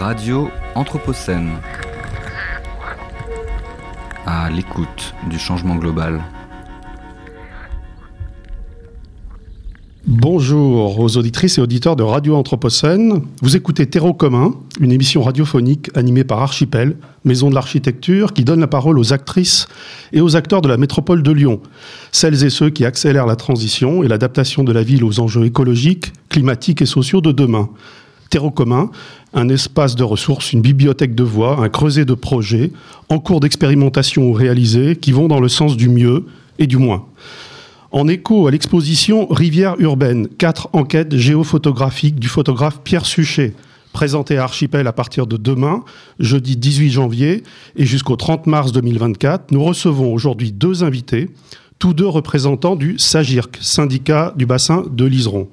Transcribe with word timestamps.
Radio 0.00 0.48
Anthropocène. 0.76 1.50
À 4.24 4.48
l'écoute 4.48 5.14
du 5.28 5.38
changement 5.38 5.76
global. 5.76 6.22
Bonjour 10.06 10.98
aux 10.98 11.18
auditrices 11.18 11.58
et 11.58 11.60
auditeurs 11.60 11.96
de 11.96 12.02
Radio 12.02 12.34
Anthropocène. 12.34 13.20
Vous 13.42 13.56
écoutez 13.56 13.90
Terreau 13.90 14.14
commun, 14.14 14.54
une 14.80 14.90
émission 14.90 15.22
radiophonique 15.22 15.90
animée 15.94 16.24
par 16.24 16.40
Archipel, 16.40 16.96
maison 17.26 17.50
de 17.50 17.54
l'architecture, 17.54 18.32
qui 18.32 18.44
donne 18.44 18.60
la 18.60 18.68
parole 18.68 18.98
aux 18.98 19.12
actrices 19.12 19.68
et 20.14 20.22
aux 20.22 20.34
acteurs 20.34 20.62
de 20.62 20.68
la 20.68 20.78
métropole 20.78 21.22
de 21.22 21.30
Lyon, 21.30 21.60
celles 22.10 22.42
et 22.42 22.48
ceux 22.48 22.70
qui 22.70 22.86
accélèrent 22.86 23.26
la 23.26 23.36
transition 23.36 24.02
et 24.02 24.08
l'adaptation 24.08 24.64
de 24.64 24.72
la 24.72 24.82
ville 24.82 25.04
aux 25.04 25.20
enjeux 25.20 25.44
écologiques, 25.44 26.14
climatiques 26.30 26.80
et 26.80 26.86
sociaux 26.86 27.20
de 27.20 27.32
demain. 27.32 27.68
Terreau 28.30 28.52
commun, 28.52 28.90
un 29.34 29.48
espace 29.48 29.96
de 29.96 30.04
ressources, 30.04 30.52
une 30.52 30.62
bibliothèque 30.62 31.14
de 31.14 31.24
voix, 31.24 31.58
un 31.60 31.68
creuset 31.68 32.04
de 32.04 32.14
projets 32.14 32.70
en 33.08 33.18
cours 33.18 33.40
d'expérimentation 33.40 34.22
ou 34.28 34.32
réalisés 34.32 34.96
qui 34.96 35.10
vont 35.12 35.28
dans 35.28 35.40
le 35.40 35.48
sens 35.48 35.76
du 35.76 35.88
mieux 35.88 36.26
et 36.58 36.66
du 36.66 36.76
moins. 36.76 37.06
En 37.90 38.06
écho 38.06 38.46
à 38.46 38.52
l'exposition 38.52 39.26
Rivière 39.26 39.74
urbaine, 39.80 40.28
quatre 40.28 40.68
enquêtes 40.72 41.16
géophotographiques 41.16 42.20
du 42.20 42.28
photographe 42.28 42.80
Pierre 42.84 43.04
Suchet, 43.04 43.52
présentées 43.92 44.38
à 44.38 44.44
Archipel 44.44 44.86
à 44.86 44.92
partir 44.92 45.26
de 45.26 45.36
demain, 45.36 45.82
jeudi 46.20 46.56
18 46.56 46.90
janvier, 46.90 47.42
et 47.74 47.84
jusqu'au 47.84 48.14
30 48.14 48.46
mars 48.46 48.70
2024, 48.70 49.50
nous 49.50 49.64
recevons 49.64 50.14
aujourd'hui 50.14 50.52
deux 50.52 50.84
invités, 50.84 51.30
tous 51.80 51.94
deux 51.94 52.06
représentants 52.06 52.76
du 52.76 52.96
SAGIRC, 52.96 53.58
syndicat 53.60 54.34
du 54.36 54.46
bassin 54.46 54.84
de 54.88 55.04
l'Iseron. 55.04 55.48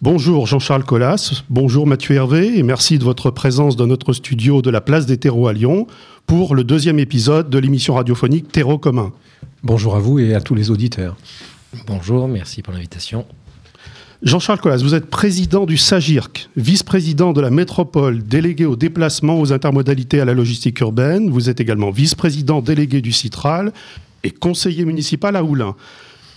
Bonjour 0.00 0.46
Jean-Charles 0.46 0.84
Collas, 0.84 1.42
bonjour 1.50 1.84
Mathieu 1.84 2.14
Hervé 2.14 2.56
et 2.56 2.62
merci 2.62 3.00
de 3.00 3.04
votre 3.04 3.32
présence 3.32 3.74
dans 3.74 3.88
notre 3.88 4.12
studio 4.12 4.62
de 4.62 4.70
la 4.70 4.80
place 4.80 5.06
des 5.06 5.16
terreaux 5.16 5.48
à 5.48 5.52
Lyon 5.52 5.88
pour 6.24 6.54
le 6.54 6.62
deuxième 6.62 7.00
épisode 7.00 7.50
de 7.50 7.58
l'émission 7.58 7.94
radiophonique 7.94 8.52
Terreau 8.52 8.78
commun. 8.78 9.12
Bonjour 9.64 9.96
à 9.96 9.98
vous 9.98 10.20
et 10.20 10.36
à 10.36 10.40
tous 10.40 10.54
les 10.54 10.70
auditeurs. 10.70 11.16
Bonjour, 11.88 12.28
merci 12.28 12.62
pour 12.62 12.72
l'invitation. 12.72 13.26
Jean-Charles 14.22 14.60
Collas, 14.60 14.82
vous 14.84 14.94
êtes 14.94 15.06
président 15.06 15.66
du 15.66 15.76
SAGIRC, 15.76 16.48
vice-président 16.56 17.32
de 17.32 17.40
la 17.40 17.50
métropole, 17.50 18.22
délégué 18.22 18.66
au 18.66 18.76
déplacement, 18.76 19.40
aux 19.40 19.52
intermodalités 19.52 20.20
à 20.20 20.24
la 20.24 20.32
logistique 20.32 20.78
urbaine. 20.78 21.28
Vous 21.28 21.50
êtes 21.50 21.60
également 21.60 21.90
vice-président 21.90 22.60
délégué 22.60 23.00
du 23.00 23.10
Citral 23.10 23.72
et 24.22 24.30
conseiller 24.30 24.84
municipal 24.84 25.34
à 25.34 25.42
Oulin. 25.42 25.74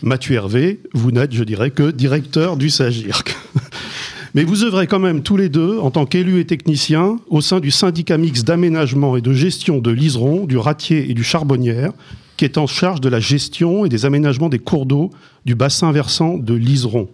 Mathieu 0.04 0.36
Hervé, 0.36 0.80
vous 0.94 1.12
n'êtes, 1.12 1.32
je 1.32 1.44
dirais, 1.44 1.70
que 1.70 1.92
directeur 1.92 2.58
du 2.58 2.72
SAGIRC. 2.72 3.36
Mais 4.34 4.44
vous 4.44 4.64
œuvrez 4.64 4.88
quand 4.88 5.00
même 5.00 5.22
tous 5.22 5.38
les 5.38 5.50
deux, 5.50 5.78
en 5.78 5.92
tant 5.92 6.06
qu'élus 6.06 6.40
et 6.40 6.46
techniciens, 6.46 7.20
au 7.30 7.42
sein 7.42 7.60
du 7.60 7.70
syndicat 7.70 8.18
mixte 8.18 8.48
d'aménagement 8.48 9.16
et 9.16 9.22
de 9.22 9.34
gestion 9.34 9.78
de 9.78 9.92
l'Iseron, 9.92 10.46
du 10.46 10.58
Ratier 10.58 11.12
et 11.12 11.14
du 11.14 11.24
Charbonnière, 11.24 11.92
qui 12.36 12.46
est 12.46 12.58
en 12.58 12.66
charge 12.66 13.02
de 13.02 13.10
la 13.10 13.20
gestion 13.20 13.86
et 13.86 13.90
des 13.90 14.06
aménagements 14.06 14.50
des 14.50 14.58
cours 14.58 14.88
d'eau 14.88 15.12
du 15.46 15.54
bassin 15.54 15.92
versant 15.92 16.38
de 16.38 16.56
l'Iseron. 16.56 17.08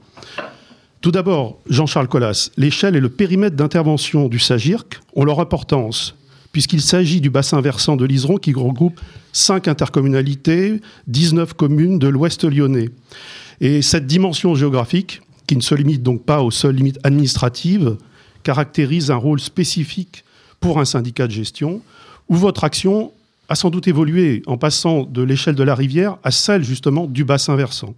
Tout 1.01 1.11
d'abord, 1.11 1.59
Jean-Charles 1.69 2.07
Collas, 2.07 2.51
l'échelle 2.55 2.95
et 2.95 3.01
le 3.01 3.09
périmètre 3.09 3.57
d'intervention 3.57 4.29
du 4.29 4.39
SAGIRC 4.39 5.01
ont 5.15 5.25
leur 5.25 5.41
importance, 5.41 6.15
puisqu'il 6.51 6.81
s'agit 6.81 7.21
du 7.21 7.29
bassin 7.29 7.61
versant 7.61 7.95
de 7.95 8.05
l'Iseron 8.05 8.37
qui 8.37 8.53
regroupe 8.53 8.99
cinq 9.31 9.67
intercommunalités, 9.67 10.81
19 11.07 11.53
communes 11.53 11.99
de 11.99 12.07
l'ouest 12.07 12.43
lyonnais. 12.43 12.89
Et 13.61 13.81
cette 13.81 14.07
dimension 14.07 14.55
géographique, 14.55 15.21
qui 15.47 15.55
ne 15.55 15.61
se 15.61 15.75
limite 15.75 16.03
donc 16.03 16.23
pas 16.23 16.41
aux 16.41 16.51
seules 16.51 16.75
limites 16.75 16.99
administratives, 17.03 17.97
caractérise 18.43 19.11
un 19.11 19.15
rôle 19.15 19.39
spécifique 19.39 20.23
pour 20.59 20.79
un 20.79 20.85
syndicat 20.85 21.27
de 21.27 21.31
gestion, 21.31 21.81
où 22.29 22.35
votre 22.35 22.63
action 22.63 23.11
a 23.49 23.55
sans 23.55 23.69
doute 23.69 23.87
évolué 23.87 24.43
en 24.45 24.57
passant 24.57 25.03
de 25.03 25.21
l'échelle 25.21 25.55
de 25.55 25.63
la 25.63 25.75
rivière 25.75 26.17
à 26.23 26.31
celle 26.31 26.63
justement 26.63 27.07
du 27.07 27.23
bassin 27.23 27.55
versant. 27.55 27.95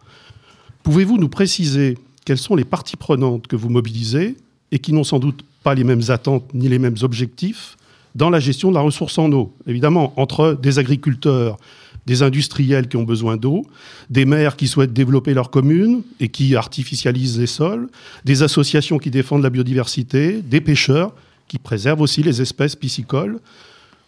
Pouvez-vous 0.83 1.17
nous 1.17 1.29
préciser 1.29 1.97
quelles 2.25 2.37
sont 2.37 2.55
les 2.55 2.65
parties 2.65 2.97
prenantes 2.97 3.47
que 3.47 3.55
vous 3.55 3.69
mobilisez 3.69 4.37
et 4.71 4.79
qui 4.79 4.93
n'ont 4.93 5.03
sans 5.03 5.19
doute 5.19 5.43
pas 5.63 5.73
les 5.73 5.83
mêmes 5.83 6.03
attentes 6.09 6.53
ni 6.53 6.67
les 6.69 6.79
mêmes 6.79 6.97
objectifs 7.01 7.77
dans 8.15 8.29
la 8.29 8.39
gestion 8.39 8.69
de 8.69 8.75
la 8.75 8.81
ressource 8.81 9.17
en 9.17 9.31
eau. 9.31 9.53
Évidemment, 9.67 10.13
entre 10.17 10.57
des 10.61 10.79
agriculteurs, 10.79 11.57
des 12.05 12.23
industriels 12.23 12.87
qui 12.87 12.97
ont 12.97 13.03
besoin 13.03 13.37
d'eau, 13.37 13.65
des 14.09 14.25
maires 14.25 14.55
qui 14.55 14.67
souhaitent 14.67 14.93
développer 14.93 15.33
leur 15.33 15.51
commune 15.51 16.01
et 16.19 16.29
qui 16.29 16.55
artificialisent 16.55 17.39
les 17.39 17.47
sols, 17.47 17.87
des 18.25 18.41
associations 18.41 18.97
qui 18.97 19.11
défendent 19.11 19.43
la 19.43 19.49
biodiversité, 19.49 20.41
des 20.41 20.61
pêcheurs 20.61 21.13
qui 21.47 21.59
préservent 21.59 22.01
aussi 22.01 22.23
les 22.23 22.41
espèces 22.41 22.75
piscicoles. 22.75 23.39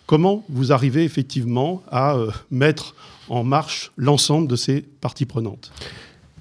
Comment 0.07 0.43
vous 0.49 0.71
arrivez 0.71 1.03
effectivement 1.03 1.83
à 1.91 2.15
euh, 2.15 2.31
mettre 2.49 2.95
en 3.29 3.43
marche 3.43 3.91
l'ensemble 3.97 4.47
de 4.47 4.55
ces 4.55 4.81
parties 4.81 5.25
prenantes? 5.25 5.71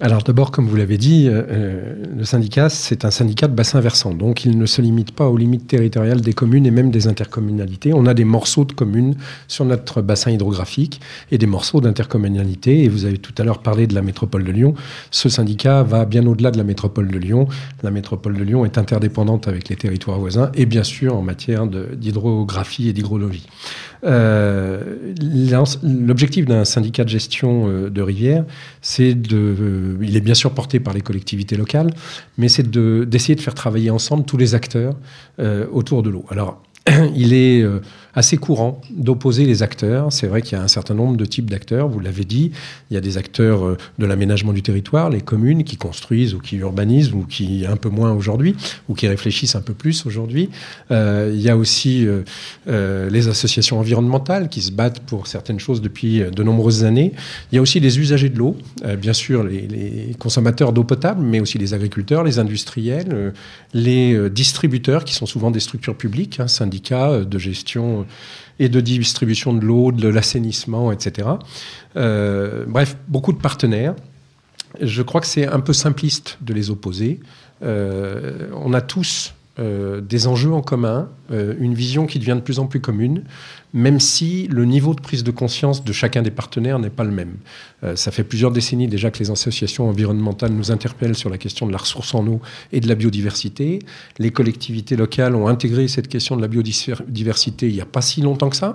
Alors 0.01 0.23
d'abord, 0.23 0.49
comme 0.49 0.65
vous 0.65 0.75
l'avez 0.75 0.97
dit, 0.97 1.27
euh, 1.27 1.43
euh, 1.47 1.95
le 2.17 2.23
syndicat, 2.23 2.69
c'est 2.69 3.05
un 3.05 3.11
syndicat 3.11 3.47
de 3.47 3.53
bassin 3.53 3.79
versant. 3.79 4.15
Donc 4.15 4.45
il 4.45 4.57
ne 4.57 4.65
se 4.65 4.81
limite 4.81 5.11
pas 5.11 5.27
aux 5.27 5.37
limites 5.37 5.67
territoriales 5.67 6.21
des 6.21 6.33
communes 6.33 6.65
et 6.65 6.71
même 6.71 6.89
des 6.89 7.07
intercommunalités. 7.07 7.93
On 7.93 8.07
a 8.07 8.15
des 8.15 8.23
morceaux 8.23 8.65
de 8.65 8.71
communes 8.71 9.15
sur 9.47 9.63
notre 9.63 10.01
bassin 10.01 10.31
hydrographique 10.31 11.01
et 11.29 11.37
des 11.37 11.45
morceaux 11.45 11.81
d'intercommunalités. 11.81 12.83
Et 12.83 12.89
vous 12.89 13.05
avez 13.05 13.19
tout 13.19 13.33
à 13.37 13.43
l'heure 13.43 13.59
parlé 13.59 13.85
de 13.85 13.93
la 13.93 14.01
métropole 14.01 14.43
de 14.43 14.51
Lyon. 14.51 14.73
Ce 15.11 15.29
syndicat 15.29 15.83
va 15.83 16.05
bien 16.05 16.25
au-delà 16.25 16.49
de 16.49 16.57
la 16.57 16.63
métropole 16.63 17.09
de 17.09 17.19
Lyon. 17.19 17.47
La 17.83 17.91
métropole 17.91 18.35
de 18.35 18.43
Lyon 18.43 18.65
est 18.65 18.79
interdépendante 18.79 19.47
avec 19.47 19.69
les 19.69 19.75
territoires 19.75 20.19
voisins 20.19 20.51
et 20.55 20.65
bien 20.65 20.83
sûr 20.83 21.15
en 21.15 21.21
matière 21.21 21.67
d'hydrographie 21.67 22.89
et 22.89 22.93
d'hydrologie. 22.93 23.45
Euh, 24.03 25.13
l'objectif 25.83 26.45
d'un 26.45 26.65
syndicat 26.65 27.03
de 27.03 27.09
gestion 27.09 27.67
de 27.87 28.01
rivière, 28.01 28.45
c'est 28.81 29.13
de, 29.13 29.80
euh, 29.81 29.97
il 30.01 30.15
est 30.15 30.21
bien 30.21 30.33
sûr 30.33 30.51
porté 30.51 30.79
par 30.79 30.93
les 30.93 31.01
collectivités 31.01 31.55
locales, 31.55 31.93
mais 32.37 32.47
c'est 32.49 32.69
d'essayer 32.69 33.35
de, 33.35 33.41
faire 33.41 33.55
travailler 33.55 33.89
ensemble 33.89 34.25
tous 34.25 34.37
les 34.37 34.55
acteurs 34.55 34.95
autour 35.71 36.03
de 36.03 36.09
l'eau. 36.09 36.25
Alors, 36.29 36.61
il 37.15 37.33
est 37.33 37.65
assez 38.15 38.37
courant 38.37 38.81
d'opposer 38.91 39.45
les 39.45 39.63
acteurs. 39.63 40.11
C'est 40.11 40.27
vrai 40.27 40.41
qu'il 40.41 40.57
y 40.57 40.61
a 40.61 40.63
un 40.63 40.67
certain 40.67 40.93
nombre 40.93 41.17
de 41.17 41.25
types 41.25 41.49
d'acteurs, 41.49 41.87
vous 41.87 41.99
l'avez 41.99 42.25
dit. 42.25 42.51
Il 42.89 42.93
y 42.93 42.97
a 42.97 43.01
des 43.01 43.17
acteurs 43.17 43.65
euh, 43.65 43.77
de 43.99 44.05
l'aménagement 44.05 44.53
du 44.53 44.61
territoire, 44.61 45.09
les 45.09 45.21
communes 45.21 45.63
qui 45.63 45.77
construisent 45.77 46.33
ou 46.33 46.39
qui 46.39 46.57
urbanisent 46.57 47.13
ou 47.13 47.23
qui 47.23 47.65
un 47.65 47.77
peu 47.77 47.89
moins 47.89 48.11
aujourd'hui 48.11 48.55
ou 48.89 48.93
qui 48.93 49.07
réfléchissent 49.07 49.55
un 49.55 49.61
peu 49.61 49.73
plus 49.73 50.05
aujourd'hui. 50.05 50.49
Euh, 50.91 51.31
il 51.33 51.41
y 51.41 51.49
a 51.49 51.57
aussi 51.57 52.05
euh, 52.67 53.09
les 53.09 53.27
associations 53.27 53.79
environnementales 53.79 54.49
qui 54.49 54.61
se 54.61 54.71
battent 54.71 54.99
pour 55.01 55.27
certaines 55.27 55.59
choses 55.59 55.81
depuis 55.81 56.21
de 56.21 56.43
nombreuses 56.43 56.83
années. 56.83 57.13
Il 57.51 57.55
y 57.55 57.57
a 57.59 57.61
aussi 57.61 57.79
les 57.79 57.99
usagers 57.99 58.29
de 58.29 58.37
l'eau, 58.37 58.57
bien 58.97 59.13
sûr 59.13 59.43
les, 59.43 60.15
consommateurs 60.19 60.73
d'eau 60.73 60.83
potable, 60.83 61.21
mais 61.21 61.39
aussi 61.39 61.57
les 61.57 61.73
agriculteurs, 61.73 62.23
les 62.23 62.39
industriels, 62.39 63.33
les 63.73 64.29
distributeurs 64.29 65.05
qui 65.05 65.13
sont 65.13 65.25
souvent 65.25 65.51
des 65.51 65.59
structures 65.59 65.95
publiques, 65.95 66.39
hein, 66.39 66.47
syndicats 66.47 67.19
de 67.19 67.37
gestion 67.37 68.00
et 68.59 68.69
de 68.69 68.79
distribution 68.79 69.53
de 69.53 69.65
l'eau, 69.65 69.91
de 69.91 70.07
l'assainissement, 70.07 70.91
etc. 70.91 71.29
Euh, 71.95 72.65
bref, 72.67 72.97
beaucoup 73.07 73.33
de 73.33 73.39
partenaires. 73.39 73.95
Je 74.79 75.01
crois 75.01 75.19
que 75.19 75.27
c'est 75.27 75.47
un 75.47 75.59
peu 75.59 75.73
simpliste 75.73 76.37
de 76.41 76.53
les 76.53 76.69
opposer. 76.69 77.19
Euh, 77.63 78.49
on 78.55 78.73
a 78.73 78.81
tous 78.81 79.33
euh, 79.61 80.01
des 80.01 80.27
enjeux 80.27 80.51
en 80.51 80.61
commun, 80.61 81.09
une 81.59 81.75
vision 81.75 82.07
qui 82.07 82.19
devient 82.19 82.35
de 82.35 82.41
plus 82.41 82.59
en 82.59 82.65
plus 82.65 82.81
commune, 82.81 83.23
même 83.73 83.99
si 83.99 84.47
le 84.47 84.65
niveau 84.65 84.93
de 84.93 85.01
prise 85.01 85.23
de 85.23 85.31
conscience 85.31 85.83
de 85.83 85.93
chacun 85.93 86.21
des 86.21 86.31
partenaires 86.31 86.79
n'est 86.79 86.89
pas 86.89 87.03
le 87.03 87.11
même. 87.11 87.35
Euh, 87.83 87.95
ça 87.95 88.11
fait 88.11 88.23
plusieurs 88.23 88.51
décennies 88.51 88.87
déjà 88.87 89.11
que 89.11 89.19
les 89.19 89.31
associations 89.31 89.87
environnementales 89.87 90.51
nous 90.51 90.71
interpellent 90.71 91.15
sur 91.15 91.29
la 91.29 91.37
question 91.37 91.65
de 91.67 91.71
la 91.71 91.77
ressource 91.77 92.13
en 92.13 92.25
eau 92.27 92.41
et 92.71 92.79
de 92.79 92.87
la 92.87 92.95
biodiversité. 92.95 93.79
Les 94.19 94.31
collectivités 94.31 94.95
locales 94.95 95.35
ont 95.35 95.47
intégré 95.47 95.87
cette 95.87 96.07
question 96.07 96.35
de 96.35 96.41
la 96.41 96.47
biodiversité 96.47 97.67
il 97.67 97.73
n'y 97.73 97.81
a 97.81 97.85
pas 97.85 98.01
si 98.01 98.21
longtemps 98.21 98.49
que 98.49 98.57
ça. 98.57 98.73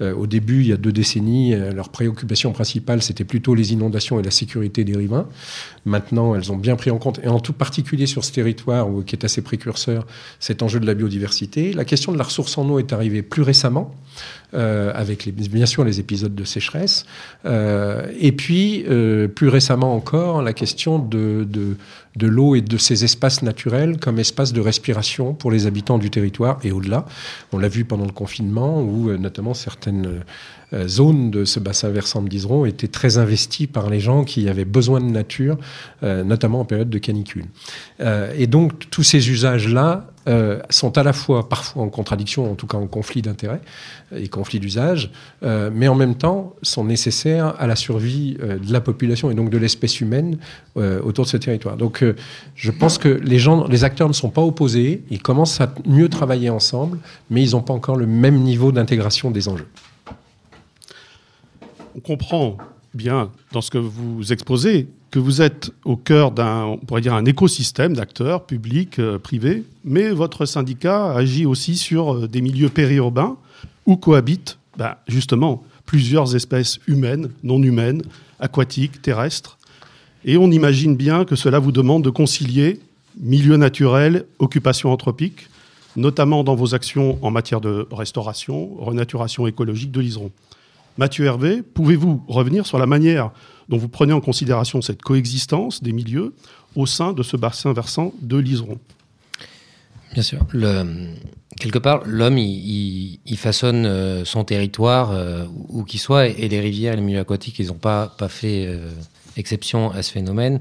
Euh, 0.00 0.14
au 0.14 0.26
début, 0.26 0.60
il 0.60 0.68
y 0.68 0.72
a 0.72 0.76
deux 0.76 0.92
décennies, 0.92 1.54
euh, 1.54 1.72
leur 1.72 1.88
préoccupation 1.88 2.52
principale, 2.52 3.02
c'était 3.02 3.24
plutôt 3.24 3.54
les 3.54 3.72
inondations 3.72 4.20
et 4.20 4.22
la 4.22 4.30
sécurité 4.30 4.84
des 4.84 4.96
riverains. 4.96 5.26
Maintenant, 5.86 6.34
elles 6.34 6.52
ont 6.52 6.56
bien 6.56 6.76
pris 6.76 6.90
en 6.90 6.98
compte, 6.98 7.18
et 7.22 7.28
en 7.28 7.40
tout 7.40 7.54
particulier 7.54 8.06
sur 8.06 8.24
ce 8.24 8.30
territoire 8.30 8.88
qui 9.06 9.16
est 9.16 9.24
assez 9.24 9.42
précurseur, 9.42 10.06
cet 10.40 10.62
enjeu 10.62 10.80
de 10.80 10.86
la 10.86 10.94
biodiversité. 10.94 11.72
La 11.72 11.84
question 11.84 12.12
de 12.12 12.18
la 12.18 12.24
ressource 12.24 12.56
en 12.58 12.68
eau 12.68 12.78
est 12.78 12.92
arrivée 12.92 13.22
plus 13.22 13.42
récemment. 13.42 13.94
Euh, 14.54 14.92
avec 14.94 15.24
les, 15.24 15.32
bien 15.32 15.66
sûr 15.66 15.84
les 15.84 15.98
épisodes 15.98 16.34
de 16.34 16.44
sécheresse. 16.44 17.04
Euh, 17.44 18.06
et 18.18 18.30
puis, 18.30 18.84
euh, 18.88 19.26
plus 19.26 19.48
récemment 19.48 19.94
encore, 19.94 20.40
la 20.40 20.52
question 20.52 21.00
de, 21.00 21.44
de, 21.50 21.76
de 22.14 22.26
l'eau 22.28 22.54
et 22.54 22.60
de 22.60 22.78
ces 22.78 23.04
espaces 23.04 23.42
naturels 23.42 23.98
comme 23.98 24.20
espace 24.20 24.52
de 24.52 24.60
respiration 24.60 25.34
pour 25.34 25.50
les 25.50 25.66
habitants 25.66 25.98
du 25.98 26.10
territoire 26.10 26.58
et 26.62 26.70
au-delà. 26.70 27.06
On 27.52 27.58
l'a 27.58 27.68
vu 27.68 27.84
pendant 27.84 28.06
le 28.06 28.12
confinement 28.12 28.80
où 28.80 29.10
notamment 29.18 29.52
certaines 29.52 30.22
zones 30.86 31.30
de 31.30 31.44
ce 31.44 31.58
bassin 31.58 31.90
versant 31.90 32.22
de 32.22 32.30
l'Iseron 32.30 32.66
étaient 32.66 32.88
très 32.88 33.18
investies 33.18 33.66
par 33.66 33.90
les 33.90 34.00
gens 34.00 34.24
qui 34.24 34.48
avaient 34.48 34.64
besoin 34.64 35.00
de 35.00 35.06
nature, 35.06 35.58
notamment 36.02 36.60
en 36.60 36.64
période 36.64 36.90
de 36.90 36.98
canicule. 36.98 37.44
et 38.00 38.46
donc 38.46 38.90
tous 38.90 39.04
ces 39.04 39.30
usages-là 39.30 40.08
euh, 40.28 40.60
sont 40.70 40.98
à 40.98 41.04
la 41.04 41.12
fois 41.12 41.48
parfois 41.48 41.84
en 41.84 41.88
contradiction, 41.88 42.50
en 42.50 42.56
tout 42.56 42.66
cas 42.66 42.78
en 42.78 42.88
conflit 42.88 43.22
d'intérêts 43.22 43.60
et 44.14 44.26
conflit 44.26 44.58
d'usage, 44.58 45.10
euh, 45.44 45.70
mais 45.72 45.86
en 45.86 45.94
même 45.94 46.16
temps 46.16 46.54
sont 46.62 46.84
nécessaires 46.84 47.54
à 47.60 47.68
la 47.68 47.76
survie 47.76 48.36
euh, 48.42 48.58
de 48.58 48.72
la 48.72 48.80
population 48.80 49.30
et 49.30 49.34
donc 49.34 49.50
de 49.50 49.58
l'espèce 49.58 50.00
humaine 50.00 50.38
autour 50.76 51.24
de 51.24 51.30
ce 51.30 51.36
territoire. 51.36 51.76
Donc 51.76 52.04
je 52.54 52.70
pense 52.70 52.98
que 52.98 53.08
les 53.08 53.38
gens, 53.38 53.66
les 53.66 53.82
acteurs 53.82 54.08
ne 54.08 54.12
sont 54.12 54.28
pas 54.28 54.42
opposés, 54.42 55.04
ils 55.10 55.22
commencent 55.22 55.60
à 55.60 55.72
mieux 55.86 56.10
travailler 56.10 56.50
ensemble, 56.50 56.98
mais 57.30 57.42
ils 57.42 57.52
n'ont 57.52 57.62
pas 57.62 57.72
encore 57.72 57.96
le 57.96 58.06
même 58.06 58.40
niveau 58.40 58.72
d'intégration 58.72 59.30
des 59.30 59.48
enjeux. 59.48 59.68
On 61.96 62.00
comprend 62.00 62.58
bien 62.92 63.30
dans 63.52 63.62
ce 63.62 63.70
que 63.70 63.78
vous 63.78 64.32
exposez 64.32 64.88
vous 65.18 65.42
êtes 65.42 65.70
au 65.84 65.96
cœur 65.96 66.30
d'un, 66.30 66.64
on 66.64 67.08
un 67.08 67.24
écosystème 67.24 67.94
d'acteurs 67.94 68.46
publics, 68.46 68.98
euh, 68.98 69.18
privés, 69.18 69.64
mais 69.84 70.10
votre 70.10 70.46
syndicat 70.46 71.12
agit 71.12 71.46
aussi 71.46 71.76
sur 71.76 72.14
euh, 72.14 72.28
des 72.28 72.40
milieux 72.40 72.68
périurbains 72.68 73.36
où 73.86 73.96
cohabitent 73.96 74.58
bah, 74.76 75.02
justement 75.08 75.64
plusieurs 75.84 76.34
espèces 76.34 76.80
humaines, 76.86 77.30
non 77.42 77.62
humaines, 77.62 78.02
aquatiques, 78.40 79.00
terrestres. 79.02 79.58
Et 80.24 80.36
on 80.36 80.50
imagine 80.50 80.96
bien 80.96 81.24
que 81.24 81.36
cela 81.36 81.58
vous 81.58 81.72
demande 81.72 82.02
de 82.02 82.10
concilier 82.10 82.80
milieu 83.18 83.56
naturel, 83.56 84.24
occupation 84.38 84.92
anthropique, 84.92 85.48
notamment 85.96 86.44
dans 86.44 86.54
vos 86.54 86.74
actions 86.74 87.18
en 87.22 87.30
matière 87.30 87.60
de 87.60 87.86
restauration, 87.90 88.74
renaturation 88.78 89.46
écologique 89.46 89.92
de 89.92 90.00
l'Iseron. 90.00 90.30
Mathieu 90.98 91.26
Hervé, 91.26 91.62
pouvez-vous 91.62 92.24
revenir 92.26 92.66
sur 92.66 92.78
la 92.78 92.86
manière 92.86 93.30
dont 93.68 93.76
vous 93.76 93.88
prenez 93.88 94.12
en 94.12 94.20
considération 94.20 94.80
cette 94.80 95.02
coexistence 95.02 95.82
des 95.82 95.92
milieux 95.92 96.34
au 96.74 96.86
sein 96.86 97.12
de 97.12 97.22
ce 97.22 97.36
bassin 97.36 97.72
versant 97.72 98.12
de 98.22 98.36
l'Iseron 98.38 98.78
Bien 100.12 100.22
sûr. 100.22 100.46
quelque 101.60 101.78
part, 101.78 102.02
l'homme, 102.06 102.38
il, 102.38 103.36
façonne 103.36 103.84
euh, 103.84 104.24
son 104.24 104.44
territoire 104.44 105.10
euh, 105.10 105.44
où 105.68 105.84
qu'il 105.84 106.00
soit, 106.00 106.28
et, 106.28 106.48
les 106.48 106.60
rivières 106.60 106.94
et 106.94 106.96
les 106.96 107.02
milieux 107.02 107.20
aquatiques, 107.20 107.58
ils 107.58 107.66
n'ont 107.66 107.74
pas, 107.74 108.14
fait 108.28 108.66
euh, 108.66 108.88
exception 109.36 109.90
à 109.90 110.02
ce 110.02 110.12
phénomène. 110.12 110.60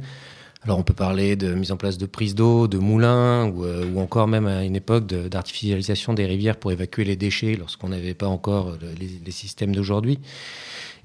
Alors 0.65 0.79
on 0.79 0.83
peut 0.83 0.93
parler 0.93 1.35
de 1.35 1.53
mise 1.53 1.71
en 1.71 1.77
place 1.77 1.97
de 1.97 2.07
prises 2.07 2.35
d'eau, 2.35 2.67
de 2.67 2.79
moulins, 2.79 3.45
ou, 3.45 3.99
encore 3.99 4.27
même 4.27 4.47
à 4.47 4.63
une 4.63 4.75
époque 4.75 5.05
d'artificialisation 5.05 6.13
des 6.13 6.25
rivières 6.25 6.57
pour 6.57 6.71
évacuer 6.71 7.03
les 7.03 7.15
déchets 7.15 7.55
lorsqu'on 7.55 7.89
n'avait 7.89 8.15
pas 8.15 8.27
encore 8.27 8.75
les 8.99 9.31
systèmes 9.31 9.75
d'aujourd'hui. 9.75 10.19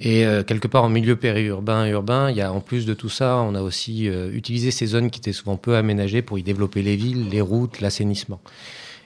Et 0.00 0.24
euh, 0.24 0.42
quelque 0.42 0.66
part 0.66 0.84
en 0.84 0.88
milieu 0.88 1.14
périurbain 1.16 1.84
et 1.84 1.90
urbain, 1.90 2.30
il 2.30 2.36
y 2.36 2.40
a 2.40 2.52
en 2.52 2.60
plus 2.60 2.86
de 2.86 2.94
tout 2.94 3.10
ça, 3.10 3.36
on 3.36 3.54
a 3.54 3.60
aussi 3.60 4.08
euh, 4.08 4.32
utilisé 4.32 4.70
ces 4.70 4.86
zones 4.86 5.10
qui 5.10 5.20
étaient 5.20 5.34
souvent 5.34 5.58
peu 5.58 5.76
aménagées 5.76 6.22
pour 6.22 6.38
y 6.38 6.42
développer 6.42 6.80
les 6.80 6.96
villes, 6.96 7.28
les 7.28 7.42
routes, 7.42 7.80
l'assainissement. 7.80 8.40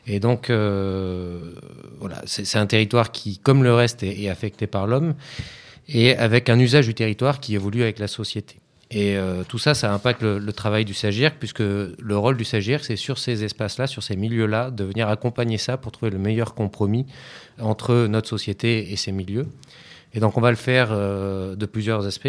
Et 0.07 0.21
donc, 0.21 0.51
euh, 0.51 1.55
voilà, 1.99 2.23
c'est 2.27 2.59
un 2.59 2.67
territoire 2.67 3.11
qui, 3.11 3.39
comme 3.39 3.65
le 3.65 3.75
reste, 3.75 4.05
est, 4.05 4.29
affecté 4.29 4.67
par 4.69 4.87
l'homme, 4.87 5.15
et 5.89 6.15
avec 6.17 6.49
un 6.49 6.59
usage 6.61 6.87
du 6.87 6.95
territoire 6.95 7.41
qui 7.41 7.55
évolue 7.55 7.83
avec 7.83 7.99
la 7.99 8.07
société. 8.07 8.57
Et 8.97 9.19
tout 9.49 9.59
ça, 9.59 9.75
ça 9.75 9.93
impacte 9.93 10.23
le, 10.23 10.53
travail 10.53 10.85
du 10.85 10.95
SAGIRC, 10.95 11.35
puisque 11.41 11.59
le 11.61 12.17
rôle 12.17 12.37
du 12.37 12.45
SAGIRC, 12.45 12.85
c'est 12.85 12.97
sur 12.97 13.19
ces 13.19 13.43
espaces-là, 13.43 13.89
sur 13.89 14.05
ces 14.05 14.15
milieux-là, 14.15 14.71
de 14.71 14.85
venir 14.85 15.09
accompagner 15.09 15.59
ça 15.59 15.77
pour 15.77 15.91
trouver 15.91 16.11
le 16.11 16.19
meilleur 16.19 16.55
compromis 16.55 17.05
entre 17.61 18.07
notre 18.07 18.29
société 18.29 18.93
et 18.93 18.97
ces 18.97 19.11
milieux. 19.11 19.47
Et 20.15 20.21
donc 20.21 20.39
on 20.39 20.41
va 20.41 20.51
le 20.51 20.57
faire 20.57 20.89
euh, 20.93 21.57
de 21.57 21.67
plusieurs 21.67 22.07
aspects, 22.07 22.29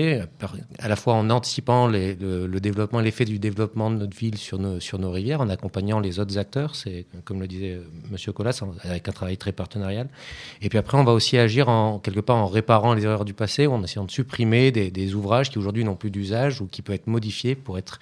à 0.79 0.87
la 0.87 0.95
fois 0.95 1.13
en 1.13 1.29
anticipant 1.29 1.87
le, 1.87 2.47
développement, 2.59 2.99
l'effet 2.99 3.25
du 3.25 3.37
développement 3.37 3.91
de 3.91 3.97
notre 3.97 4.17
ville 4.17 4.37
sur 4.37 4.57
nos, 4.57 4.79
sur 4.79 4.97
nos 4.97 5.11
rivières, 5.11 5.39
en 5.39 5.49
accompagnant 5.49 5.99
les 5.99 6.19
autres 6.19 6.39
acteurs, 6.39 6.75
c'est 6.75 7.05
comme 7.23 7.39
le 7.39 7.47
disait 7.47 7.79
M. 8.11 8.33
Collas, 8.33 8.63
avec 8.83 9.07
un 9.07 9.11
travail 9.11 9.37
très 9.37 9.51
partenarial. 9.51 10.09
Et 10.63 10.69
puis 10.69 10.79
après, 10.79 10.97
on 10.97 11.03
va 11.03 11.13
aussi 11.13 11.37
agir 11.37 11.69
en, 11.69 11.99
quelque 11.99 12.21
part 12.21 12.37
en 12.37 12.47
réparant 12.47 12.95
les 12.95 13.03
erreurs 13.03 13.23
du 13.23 13.35
passé, 13.35 13.67
en 13.67 13.83
essayant 13.83 14.05
de 14.05 14.11
supprimer 14.11 14.71
des, 14.71 14.89
des 14.89 15.13
ouvrages 15.13 15.51
qui 15.51 15.59
aujourd'hui 15.59 15.83
n'ont 15.83 15.95
plus 15.95 16.09
d'usage 16.09 16.61
ou 16.61 16.67
qui 16.67 16.81
peuvent 16.81 16.95
être 16.95 17.07
modifiés 17.07 17.53
pour 17.53 17.77
être 17.77 17.99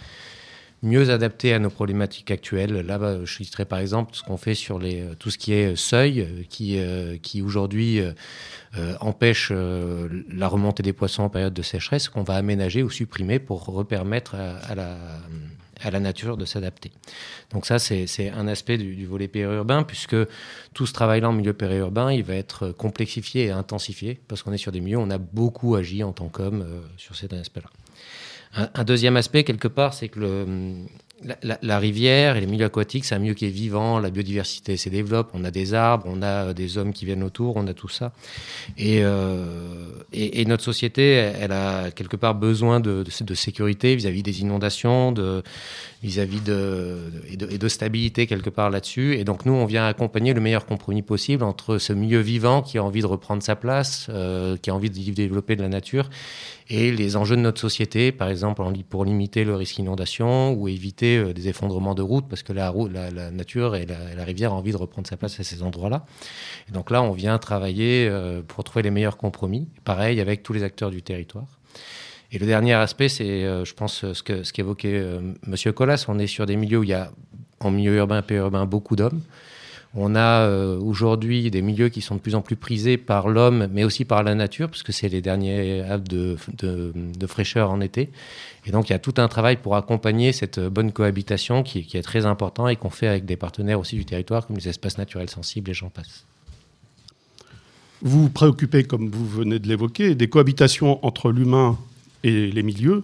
mieux 0.84 1.10
adapté 1.10 1.54
à 1.54 1.60
nos 1.60 1.70
problématiques 1.70 2.30
actuelles. 2.30 2.86
Là, 2.86 3.00
bah, 3.00 3.24
je 3.24 3.34
citerai 3.34 3.66
par 3.66 3.80
exemple 3.80 4.14
ce 4.14 4.22
qu'on 4.22 4.38
fait 4.38 4.54
sur 4.54 4.78
les, 4.78 5.02
euh, 5.02 5.16
tout 5.16 5.32
ce 5.32 5.38
qui 5.38 5.54
est 5.54 5.76
seuil, 5.76 6.22
euh, 6.22 6.44
qui, 6.48 6.78
euh, 6.78 7.18
qui 7.18 7.42
aujourd'hui 7.42 8.02
empêche 9.00 9.52
la 9.52 10.48
remontée 10.48 10.82
des 10.82 10.94
poissons 10.94 11.22
en 11.22 11.30
période 11.30 11.54
de 11.54 11.62
sécheresse, 11.62 12.10
qu'on 12.10 12.24
va 12.24 12.34
aménager 12.34 12.82
ou 12.82 12.90
supprimer 12.90 13.38
pour 13.38 13.66
repermettre 13.66 14.34
à, 14.34 14.74
la, 14.74 14.98
à 15.82 15.92
la 15.92 16.00
nature 16.00 16.38
de 16.38 16.46
s'adapter. 16.46 16.92
Donc 17.52 17.68
ça, 17.68 17.78
c'est 17.78 18.30
un 18.30 18.48
aspect 18.48 18.80
du, 18.80 19.06
volet 19.06 19.28
périurbain, 19.28 19.84
puisque 19.84 20.16
tout 20.74 20.88
ce 20.88 20.94
travail-là 20.94 21.30
en 21.30 21.34
milieu 21.34 21.54
périurbain, 21.54 22.12
il 22.12 22.24
va 22.24 22.34
être 22.34 22.72
complexifié 22.72 23.46
et 23.46 23.52
intensifié, 23.52 24.20
parce 24.28 24.42
qu'on 24.42 24.54
est 24.54 24.58
sur 24.58 24.72
des 24.72 24.82
milieux 24.82 24.98
où 24.98 25.02
on 25.02 25.12
a 25.12 25.20
beaucoup 25.20 25.76
agi 25.76 26.04
en 26.04 26.12
tant 26.12 26.30
qu'homme 26.30 26.66
sur 26.98 27.16
cet 27.16 27.34
aspect-là. 27.34 27.70
Un, 28.56 28.84
deuxième 28.84 29.18
aspect, 29.18 29.44
quelque 29.44 29.68
part, 29.68 29.94
c'est 29.94 30.10
que 30.10 30.20
le, 30.20 30.46
la, 31.62 31.80
rivière 31.80 32.38
et 32.38 32.42
les 32.42 32.48
milieux 32.48 32.66
aquatiques, 32.66 33.06
c'est 33.06 33.16
un 33.16 33.20
milieu 33.20 33.34
qui 33.34 33.46
est 33.46 33.50
vivant, 33.50 34.00
la 34.00 34.10
biodiversité 34.10 34.78
se 34.78 34.90
développe, 34.90 35.30
on 35.34 35.44
a 35.44 35.52
des 35.52 35.74
arbres, 35.74 36.06
on 36.08 36.22
a 36.22 36.54
des 36.54 36.78
hommes 36.78 36.94
qui 36.94 37.06
viennent 37.06 37.24
autour, 37.24 37.56
on 37.58 37.68
a 37.68 37.74
tout 37.74 37.90
ça. 37.90 38.14
Et, 38.78 39.00
euh, 39.04 39.64
notre 40.46 40.64
société, 40.64 41.04
elle 41.04 41.52
a 41.52 41.90
quelque 41.92 42.18
part 42.18 42.36
besoin 42.36 42.80
de, 42.80 43.04
de, 43.22 43.34
sécurité 43.34 43.96
vis-à-vis 43.96 44.24
des 44.24 44.42
inondations, 44.42 45.14
vis-à-vis 46.04 46.42
de, 46.42 46.98
et 47.30 47.58
de, 47.58 47.68
stabilité 47.68 48.28
quelque 48.28 48.50
part 48.50 48.70
là-dessus. 48.70 49.16
Et 49.16 49.24
donc 49.24 49.46
nous, 49.46 49.54
on 49.54 49.66
vient 49.66 49.88
accompagner 49.88 50.34
le 50.34 50.42
meilleur 50.42 50.66
compromis 50.66 51.02
possible 51.02 51.44
entre 51.44 51.78
ce 51.78 51.94
milieu 51.94 52.20
vivant 52.20 52.62
qui 52.62 52.78
a 52.78 52.84
envie 52.84 53.02
de 53.02 53.08
reprendre 53.08 53.42
sa 53.42 53.56
place, 53.56 54.08
euh, 54.10 54.58
qui 54.58 54.70
a 54.70 54.76
envie 54.76 54.90
de 54.90 55.12
développer 55.12 55.56
de 55.56 55.62
la 55.62 55.70
nature, 55.70 56.10
et 56.70 56.92
les 56.92 57.16
enjeux 57.16 57.36
de 57.36 57.42
notre 57.42 57.60
société, 57.60 58.12
par 58.12 58.30
exemple 58.30 58.64
pour 58.90 59.06
limiter 59.06 59.44
le 59.44 59.56
risque 59.56 59.78
d'inondation 59.78 60.54
ou 60.54 60.68
éviter 60.68 61.13
euh, 61.18 61.34
des 61.34 61.48
effondrements 61.48 61.96
de 61.96 62.02
routes, 62.02 62.28
parce 62.30 62.44
que 62.44 62.54
la, 62.54 62.72
nature 63.32 63.76
et 63.76 63.86
la, 63.86 64.24
rivière 64.24 64.54
ont 64.54 64.58
envie 64.58 64.72
de 64.72 64.78
reprendre 64.78 65.08
sa 65.08 65.18
place 65.18 65.40
à 65.40 65.44
ces 65.44 65.64
endroits-là. 65.64 66.06
Et 66.70 66.72
donc 66.72 66.92
là, 66.92 67.02
on 67.02 67.12
vient 67.12 67.38
travailler 67.38 68.08
euh, 68.10 68.42
pour 68.48 68.64
trouver 68.64 68.84
les 68.84 68.92
meilleurs 68.92 69.18
compromis, 69.18 69.68
pareil 69.84 70.20
avec 70.22 70.44
tous 70.44 70.54
les 70.54 70.64
acteurs 70.64 70.92
du 70.92 71.02
territoire. 71.02 71.60
Et 72.32 72.40
le 72.40 72.46
dernier 72.46 72.74
aspect, 72.74 73.10
c'est, 73.10 73.44
euh, 73.44 73.64
je 73.66 73.74
pense, 73.74 74.12
ce 74.14 74.24
qu'évoquait 74.24 74.44
ce 74.44 74.54
qu'évoquait 74.54 75.06
Monsieur 75.46 75.72
Collas. 75.72 76.06
On 76.08 76.18
est 76.18 76.28
sur 76.28 76.46
des 76.46 76.56
milieux 76.56 76.80
où 76.80 76.84
il 76.84 76.90
y 76.90 76.94
a, 76.94 77.12
en 77.60 77.72
milieu 77.72 77.96
urbain 77.96 78.22
périurbain, 78.22 78.66
beaucoup 78.66 78.96
d'hommes. 78.96 79.22
On 79.96 80.16
a 80.16 80.48
euh, 80.48 80.80
aujourd'hui 80.80 81.52
des 81.52 81.62
milieux 81.62 81.90
qui 81.90 82.02
sont 82.02 82.16
de 82.16 82.20
plus 82.20 82.34
en 82.34 82.42
plus 82.42 82.56
prisés 82.56 82.98
par 82.98 83.30
l'homme, 83.30 83.68
mais 83.72 83.84
aussi 83.84 84.06
par 84.06 84.24
la 84.24 84.34
nature, 84.34 84.68
parce 84.70 84.82
que 84.82 84.92
c'est 84.92 85.08
les 85.08 85.22
derniers 85.22 85.84
de, 86.10 86.36
fraîcheur 87.28 87.70
en 87.70 87.80
été. 87.80 88.10
Et 88.66 88.72
donc, 88.72 88.90
il 88.90 88.94
y 88.94 88.96
a 88.96 89.00
tout 89.00 89.14
un 89.18 89.28
travail 89.28 89.58
pour 89.58 89.76
accompagner 89.76 90.32
cette 90.32 90.60
bonne 90.60 90.92
cohabitation 90.92 91.62
qui, 91.62 91.88
est 91.94 92.02
très 92.02 92.26
important 92.26 92.68
et 92.68 92.76
qu'on 92.76 92.90
fait 92.90 93.08
avec 93.08 93.26
des 93.26 93.36
partenaires 93.36 93.80
aussi 93.80 93.96
du 93.96 94.06
territoire, 94.06 94.48
comme 94.48 94.56
les 94.56 94.68
espaces 94.68 94.98
naturels 94.98 95.30
sensibles 95.30 95.70
et 95.70 95.76
j'en 95.76 95.90
passe. 95.90 96.26
Vous 98.02 98.24
vous 98.24 98.30
préoccupez, 98.30 98.84
comme 98.86 99.10
vous 99.10 99.28
venez 99.28 99.60
de 99.60 99.68
l'évoquer, 99.68 100.16
des 100.16 100.28
cohabitations 100.28 101.06
entre 101.06 101.32
l'humain 101.32 101.78
et 102.24 102.50
les 102.50 102.64
milieux, 102.64 103.04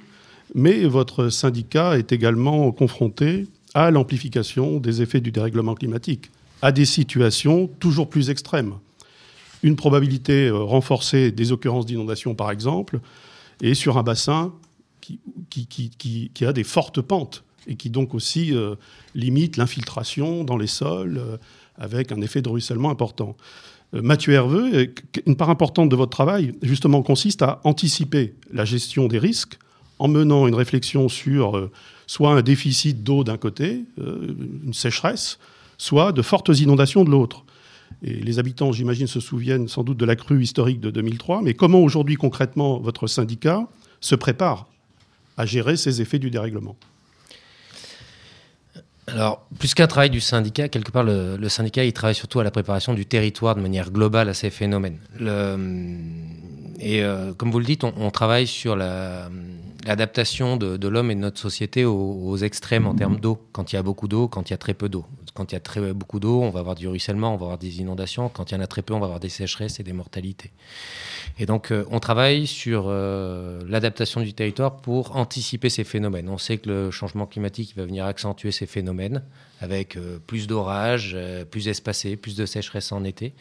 mais 0.56 0.86
votre 0.86 1.30
syndicat 1.30 2.00
est 2.00 2.12
également 2.12 2.72
confronté 2.72 3.46
à 3.76 3.92
l'amplification 3.92 4.80
des 4.80 5.04
effets 5.04 5.22
du 5.22 5.32
dérèglement 5.32 5.76
climatique 5.76 6.32
à 6.62 6.72
des 6.72 6.86
situations 6.86 7.68
toujours 7.80 8.10
plus 8.10 8.30
extrêmes. 8.30 8.76
Une 9.64 9.76
probabilité 9.76 10.48
euh, 10.48 10.58
renforcée 10.58 11.32
des 11.32 11.52
occurrences 11.52 11.86
d'inondations, 11.86 12.36
par 12.36 12.52
exemple, 12.52 13.00
et 13.62 13.74
sur 13.74 13.98
un 13.98 14.04
bassin 14.04 14.54
qui, 15.50 15.68
qui, 16.34 16.46
a 16.46 16.54
des 16.54 16.64
fortes 16.64 17.02
pentes 17.02 17.44
et 17.68 17.76
qui 17.76 17.90
donc 17.90 18.14
aussi 18.14 18.54
euh, 18.54 18.76
limite 19.16 19.58
l'infiltration 19.58 20.44
dans 20.44 20.56
les 20.56 20.68
sols 20.68 21.18
euh, 21.18 21.38
avec 21.78 22.12
un 22.12 22.22
effet 22.22 22.42
de 22.42 22.50
ruissellement 22.50 22.90
important. 22.90 23.36
Mathieu 23.92 24.34
Herveux, 24.34 24.94
une 25.26 25.36
part 25.36 25.50
importante 25.50 25.90
de 25.90 25.96
votre 25.96 26.12
travail, 26.12 26.54
justement, 26.62 27.02
consiste 27.02 27.42
à 27.42 27.60
anticiper 27.64 28.36
la 28.54 28.64
gestion 28.64 29.08
des 29.08 29.18
risques 29.18 29.58
en 29.98 30.08
menant 30.08 30.48
une 30.48 30.54
réflexion 30.54 31.10
sur 31.10 31.72
soit 32.06 32.34
un 32.34 32.44
déficit 32.44 33.04
d'eau 33.04 33.24
d'un 33.24 33.38
côté, 33.38 33.86
une 33.98 34.74
sécheresse, 34.74 35.40
soit 35.80 36.12
de 36.12 36.22
fortes 36.22 36.50
inondations 36.60 37.04
de 37.04 37.10
l'autre. 37.10 37.44
Et 38.04 38.14
les 38.14 38.38
habitants, 38.38 38.72
j'imagine, 38.72 39.08
se 39.08 39.20
souviennent 39.20 39.68
sans 39.68 39.84
doute 39.84 39.98
de 39.98 40.06
la 40.06 40.16
crue 40.16 40.44
historique 40.44 40.80
de 40.80 40.92
2003, 40.92 41.42
mais 41.42 41.56
comment 41.56 41.80
aujourd'hui 41.80 42.16
concrètement 42.16 42.80
votre 42.80 43.08
syndicat 43.08 43.68
se 44.00 44.14
prépare 44.14 44.68
à 45.38 45.48
gérer 45.48 45.76
ces 45.76 46.02
effets 46.02 46.20
du 46.20 46.30
dérèglement? 46.30 46.76
Alors, 49.08 49.48
plus 49.58 49.74
qu'un 49.74 49.88
travail 49.88 50.12
du 50.12 50.20
syndicat, 50.20 50.70
quelque 50.70 50.92
part, 50.92 51.04
le, 51.04 51.50
syndicat, 51.50 51.84
il 51.84 51.94
travaille 51.94 52.14
surtout 52.14 52.40
à 52.40 52.44
la 52.44 52.52
préparation 52.52 52.94
du 52.94 53.08
territoire 53.08 53.56
de 53.56 53.62
manière 53.62 53.90
globale 53.90 54.30
à 54.30 54.36
ces 54.36 54.52
phénomènes. 54.52 55.00
et 56.80 57.04
euh, 57.04 57.34
comme 57.34 57.50
vous 57.50 57.58
le 57.60 57.66
dites, 57.66 57.84
on, 57.84 58.12
travaille 58.12 58.46
sur 58.46 58.76
l'adaptation 58.76 60.58
de, 60.58 60.88
l'homme 60.88 61.10
et 61.10 61.16
de 61.16 61.22
notre 61.22 61.40
société 61.40 61.86
aux, 61.86 62.22
aux 62.24 62.38
extrêmes 62.38 62.86
en 62.86 62.94
termes 62.94 63.20
d'eau, 63.20 63.42
quand 63.52 63.74
il 63.74 63.78
y 63.78 63.80
a 63.80 63.84
beaucoup 63.84 64.08
d'eau, 64.08 64.28
quand 64.28 64.50
il 64.50 64.52
y 64.52 64.54
a 64.54 64.58
très 64.58 64.76
peu 64.76 64.90
d'eau 64.90 65.06
quand 65.40 65.54
il 65.54 65.56
y 65.56 65.58
a 65.58 65.62
très 65.62 65.94
beaucoup 65.94 66.20
d'eau, 66.20 66.42
on 66.42 66.50
va 66.50 66.60
avoir 66.60 66.76
du 66.76 66.86
ruissellement, 66.90 67.34
on 67.34 67.38
va 67.38 67.46
avoir 67.46 67.58
des 67.58 67.80
inondations. 67.80 68.28
Quand 68.28 68.52
il 68.52 68.56
y 68.56 68.58
en 68.58 68.62
a 68.62 68.68
très 68.68 68.82
peu, 68.82 68.94
on 68.94 69.00
va 69.00 69.06
avoir 69.06 69.22
des 69.22 69.30
sécheresses 69.30 69.80
et 69.80 69.84
des 69.84 69.94
mortalités. 69.94 70.52
Et 71.38 71.46
donc, 71.46 71.72
euh, 71.72 71.86
on 71.92 72.02
travaille 72.02 72.46
sur 72.46 72.88
euh, 72.88 73.62
l'adaptation 73.66 74.20
du 74.20 74.34
territoire 74.34 74.76
pour 74.82 75.16
anticiper 75.16 75.70
ces 75.70 75.86
phénomènes. 75.86 76.28
On 76.28 76.38
sait 76.38 76.58
que 76.58 76.68
le 76.68 76.92
changement 76.92 77.26
climatique 77.26 77.74
va 77.78 77.86
venir 77.86 78.06
accentuer 78.06 78.52
ces 78.52 78.66
phénomènes 78.66 79.24
avec 79.62 79.96
euh, 79.96 80.20
plus 80.28 80.46
d'orages, 80.46 81.18
plus 81.50 81.70
espacés, 81.70 82.18
plus 82.18 82.36
de 82.36 82.46
sécheresse 82.46 82.92
en 82.92 83.06
été. 83.06 83.32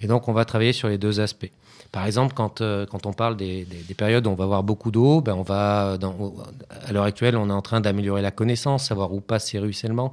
Et 0.00 0.08
donc, 0.08 0.26
on 0.26 0.32
va 0.32 0.44
travailler 0.44 0.72
sur 0.72 0.88
les 0.88 0.98
deux 0.98 1.20
aspects. 1.20 1.52
Par 1.92 2.06
exemple, 2.06 2.34
quand, 2.34 2.60
quand 2.90 3.06
on 3.06 3.12
parle 3.12 3.36
des, 3.36 3.64
des, 3.64 3.94
périodes 3.94 4.26
où 4.26 4.30
on 4.30 4.34
va 4.34 4.44
avoir 4.44 4.64
beaucoup 4.64 4.90
d'eau, 4.90 5.20
ben 5.20 5.44
à 5.48 5.96
l'heure 6.92 7.04
actuelle, 7.04 7.36
on 7.36 7.48
est 7.48 7.52
en 7.52 7.62
train 7.62 7.80
d'améliorer 7.80 8.22
la 8.22 8.32
connaissance, 8.32 8.88
savoir 8.88 9.12
où 9.14 9.20
passent 9.20 9.50
ces 9.50 9.60
ruissellements, 9.60 10.12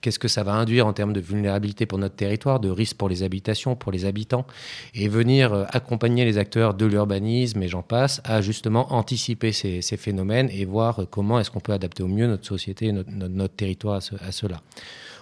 qu'est-ce 0.00 0.18
que 0.18 0.28
ça 0.28 0.42
va 0.42 0.52
induire 0.54 0.86
en 0.86 0.92
termes 0.92 1.12
de 1.12 1.20
vulnérabilité 1.20 1.86
pour 1.86 1.98
notre 1.98 2.16
territoire, 2.16 2.60
de 2.60 2.70
risque 2.70 2.96
pour 2.96 3.08
les 3.08 3.22
habitations, 3.22 3.76
pour 3.76 3.92
les 3.92 4.04
habitants, 4.04 4.46
et 4.94 5.08
venir 5.08 5.52
euh, 5.52 5.64
accompagner 5.70 6.24
les 6.24 6.38
acteurs 6.38 6.74
de 6.74 6.86
l'urbanisme 6.86 7.62
et 7.62 7.68
j'en 7.68 7.82
passe 7.82 8.20
à 8.24 8.40
justement 8.40 8.92
anticiper 8.92 9.52
ces, 9.52 9.80
phénomènes 9.96 10.48
et 10.52 10.64
voir 10.64 11.00
comment 11.10 11.40
est-ce 11.40 11.50
qu'on 11.50 11.60
peut 11.60 11.72
adapter 11.72 12.02
au 12.02 12.08
mieux 12.08 12.26
notre 12.26 12.46
société 12.46 12.92
notre, 12.92 13.54
territoire 13.54 14.00
à, 14.20 14.32
cela. 14.32 14.60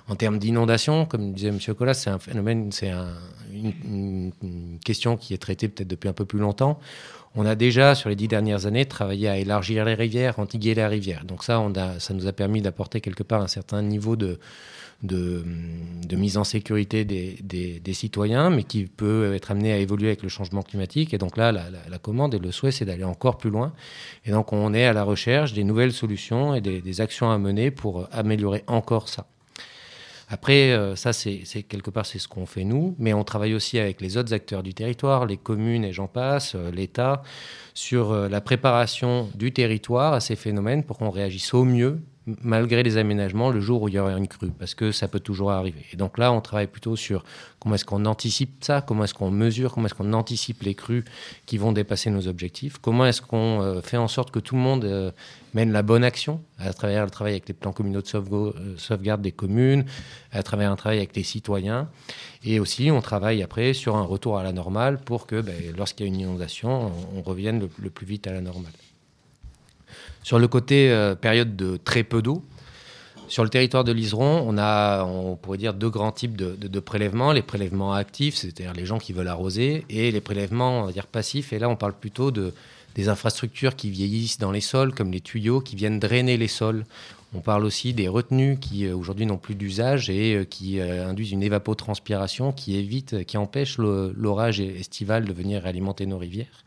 En 0.08 0.16
termes 0.16 0.38
d'inondation, 0.38 1.06
comme 1.06 1.32
disait 1.32 1.48
M. 1.48 1.58
Collas, 1.74 1.94
c'est 1.94 2.10
un 2.10 2.18
phénomène, 2.18 2.70
c'est 2.72 2.90
une, 3.84 4.32
question 4.84 5.16
qui 5.16 5.34
est 5.34 5.38
traitée 5.38 5.68
peut-être 5.68 5.88
depuis 5.88 6.08
un 6.08 6.12
peu 6.12 6.24
plus 6.24 6.38
longtemps. 6.38 6.78
On 7.34 7.44
a 7.44 7.54
déjà, 7.54 7.94
sur 7.94 8.08
les 8.08 8.16
dix 8.16 8.28
dernières 8.28 8.64
années, 8.66 8.86
travaillé 8.86 9.28
à 9.28 9.36
élargir 9.36 9.84
les 9.84 9.94
rivières, 9.94 10.38
antiguer 10.38 10.74
les 10.74 10.86
rivières. 10.86 11.24
Donc 11.24 11.44
ça, 11.44 11.62
ça 11.98 12.14
nous 12.14 12.26
a 12.26 12.32
permis 12.32 12.62
d'apporter 12.62 13.00
quelque 13.02 13.22
part 13.22 13.42
un 13.42 13.46
certain 13.46 13.82
niveau 13.82 14.16
de, 14.16 14.38
mise 16.12 16.38
en 16.38 16.44
sécurité 16.44 17.04
des, 17.04 17.92
citoyens, 17.92 18.48
mais 18.48 18.62
qui 18.62 18.86
peut 18.86 19.34
être 19.34 19.50
amené 19.50 19.72
à 19.72 19.76
évoluer 19.76 20.08
avec 20.08 20.22
le 20.22 20.30
changement 20.30 20.62
climatique. 20.62 21.12
Et 21.12 21.18
donc 21.18 21.36
là, 21.36 21.52
la, 21.52 21.64
la, 21.90 21.98
commande 21.98 22.34
et 22.34 22.38
le 22.38 22.52
souhait, 22.52 22.72
c'est 22.72 22.86
d'aller 22.86 23.04
encore 23.04 23.36
plus 23.36 23.50
loin. 23.50 23.74
Et 24.24 24.30
donc 24.30 24.54
on 24.54 24.72
est 24.72 24.86
à 24.86 24.94
la 24.94 25.02
recherche 25.02 25.52
des 25.52 25.64
nouvelles 25.64 25.92
solutions 25.92 26.54
et 26.54 26.62
des 26.62 27.00
actions 27.02 27.30
à 27.30 27.36
mener 27.36 27.70
pour 27.70 28.08
améliorer 28.12 28.64
encore 28.66 29.10
ça. 29.10 29.26
Après, 30.28 30.72
euh, 30.72 30.96
ça, 30.96 31.12
c'est 31.12 31.44
quelque 31.68 31.90
part, 31.90 32.04
c'est 32.04 32.18
ce 32.18 32.26
qu'on 32.26 32.46
fait 32.46 32.64
nous, 32.64 32.96
mais 32.98 33.14
on 33.14 33.22
travaille 33.22 33.54
aussi 33.54 33.78
avec 33.78 34.00
les 34.00 34.16
autres 34.16 34.34
acteurs 34.34 34.64
du 34.64 34.74
territoire, 34.74 35.24
les 35.24 35.36
communes 35.36 35.84
et 35.84 35.92
j'en 35.92 36.08
passe, 36.08 36.56
euh, 36.56 36.70
l'État, 36.72 37.22
sur 37.74 38.10
euh, 38.10 38.28
la 38.28 38.40
préparation 38.40 39.28
du 39.36 39.52
territoire 39.52 40.14
à 40.14 40.20
ces 40.20 40.34
phénomènes 40.34 40.82
pour 40.82 40.98
qu'on 40.98 41.10
réagisse 41.10 41.54
au 41.54 41.64
mieux 41.64 42.00
malgré 42.42 42.82
les 42.82 42.96
aménagements 42.96 43.50
le 43.50 43.60
jour 43.60 43.82
où 43.82 43.88
il 43.88 43.94
y 43.94 43.98
aura 43.98 44.12
une 44.12 44.26
crue, 44.26 44.50
parce 44.50 44.74
que 44.74 44.90
ça 44.90 45.06
peut 45.06 45.20
toujours 45.20 45.52
arriver. 45.52 45.84
Et 45.92 45.96
donc 45.96 46.18
là, 46.18 46.32
on 46.32 46.40
travaille 46.40 46.66
plutôt 46.66 46.96
sur 46.96 47.24
comment 47.60 47.76
est-ce 47.76 47.84
qu'on 47.84 48.04
anticipe 48.04 48.64
ça, 48.64 48.80
comment 48.80 49.04
est-ce 49.04 49.14
qu'on 49.14 49.30
mesure, 49.30 49.72
comment 49.72 49.86
est-ce 49.86 49.94
qu'on 49.94 50.12
anticipe 50.12 50.62
les 50.62 50.74
crues 50.74 51.04
qui 51.46 51.58
vont 51.58 51.72
dépasser 51.72 52.10
nos 52.10 52.26
objectifs, 52.26 52.78
comment 52.78 53.06
est-ce 53.06 53.22
qu'on 53.22 53.62
euh, 53.62 53.80
fait 53.80 53.96
en 53.96 54.08
sorte 54.08 54.32
que 54.32 54.40
tout 54.40 54.56
le 54.56 54.60
monde 54.60 54.84
euh, 54.84 55.12
mène 55.54 55.70
la 55.72 55.82
bonne 55.82 56.02
action 56.02 56.42
à 56.58 56.72
travers 56.72 57.04
le 57.04 57.10
travail 57.10 57.34
avec 57.34 57.48
les 57.48 57.54
plans 57.54 57.72
communaux 57.72 58.02
de 58.02 58.16
euh, 58.16 58.52
sauvegarde 58.76 59.22
des 59.22 59.32
communes, 59.32 59.84
à 60.32 60.42
travers 60.42 60.72
un 60.72 60.76
travail 60.76 60.98
avec 60.98 61.14
les 61.14 61.22
citoyens. 61.22 61.88
Et 62.44 62.58
aussi, 62.58 62.90
on 62.90 63.00
travaille 63.00 63.42
après 63.42 63.72
sur 63.72 63.96
un 63.96 64.04
retour 64.04 64.38
à 64.38 64.42
la 64.42 64.52
normale 64.52 64.98
pour 64.98 65.26
que 65.26 65.40
ben, 65.40 65.54
lorsqu'il 65.76 66.06
y 66.06 66.08
a 66.08 66.12
une 66.12 66.20
inondation, 66.20 66.92
on, 67.16 67.22
revienne 67.22 67.68
le 67.78 67.90
plus 67.90 68.06
vite 68.06 68.26
à 68.26 68.32
la 68.32 68.40
normale. 68.40 68.72
Sur 70.26 70.40
le 70.40 70.48
côté 70.48 70.90
euh, 70.90 71.14
période 71.14 71.54
de 71.54 71.76
très 71.76 72.02
peu 72.02 72.20
d'eau, 72.20 72.42
sur 73.28 73.44
le 73.44 73.48
territoire 73.48 73.84
de 73.84 73.92
l'Iseron, 73.92 74.44
on 74.44 74.58
a, 74.58 75.04
on 75.04 75.36
pourrait 75.36 75.56
dire, 75.56 75.72
deux 75.72 75.88
grands 75.88 76.10
types 76.10 76.36
de, 76.36 76.80
prélèvements. 76.80 77.30
Les 77.30 77.42
prélèvements 77.42 77.92
actifs, 77.92 78.34
c'est-à-dire 78.34 78.72
les 78.72 78.86
gens 78.86 78.98
qui 78.98 79.12
veulent 79.12 79.28
arroser, 79.28 79.84
et 79.88 80.10
les 80.10 80.20
prélèvements, 80.20 80.88
passifs. 81.12 81.52
Et 81.52 81.60
là, 81.60 81.68
on 81.68 81.76
parle 81.76 81.92
plutôt 81.92 82.32
de, 82.32 82.52
des 82.96 83.08
infrastructures 83.08 83.76
qui 83.76 83.88
vieillissent 83.88 84.38
dans 84.38 84.50
les 84.50 84.60
sols, 84.60 84.92
comme 84.92 85.12
les 85.12 85.20
tuyaux 85.20 85.60
qui 85.60 85.76
viennent 85.76 86.00
drainer 86.00 86.36
les 86.36 86.48
sols. 86.48 86.82
On 87.34 87.40
parle 87.40 87.64
aussi 87.64 87.92
des 87.92 88.08
retenues 88.08 88.58
qui 88.58 88.86
euh, 88.86 88.96
aujourd'hui 88.96 89.26
n'ont 89.26 89.36
plus 89.36 89.54
d'usage 89.54 90.08
et 90.10 90.34
euh, 90.34 90.44
qui 90.44 90.80
induisent 90.80 91.32
une 91.32 91.42
évapotranspiration 91.42 92.52
qui 92.52 92.76
évite, 92.76 93.24
qui 93.24 93.36
empêche 93.36 93.78
l'orage 93.78 94.60
estival 94.60 95.24
de 95.24 95.32
venir 95.32 95.66
alimenter 95.66 96.06
nos 96.06 96.18
rivières. 96.18 96.64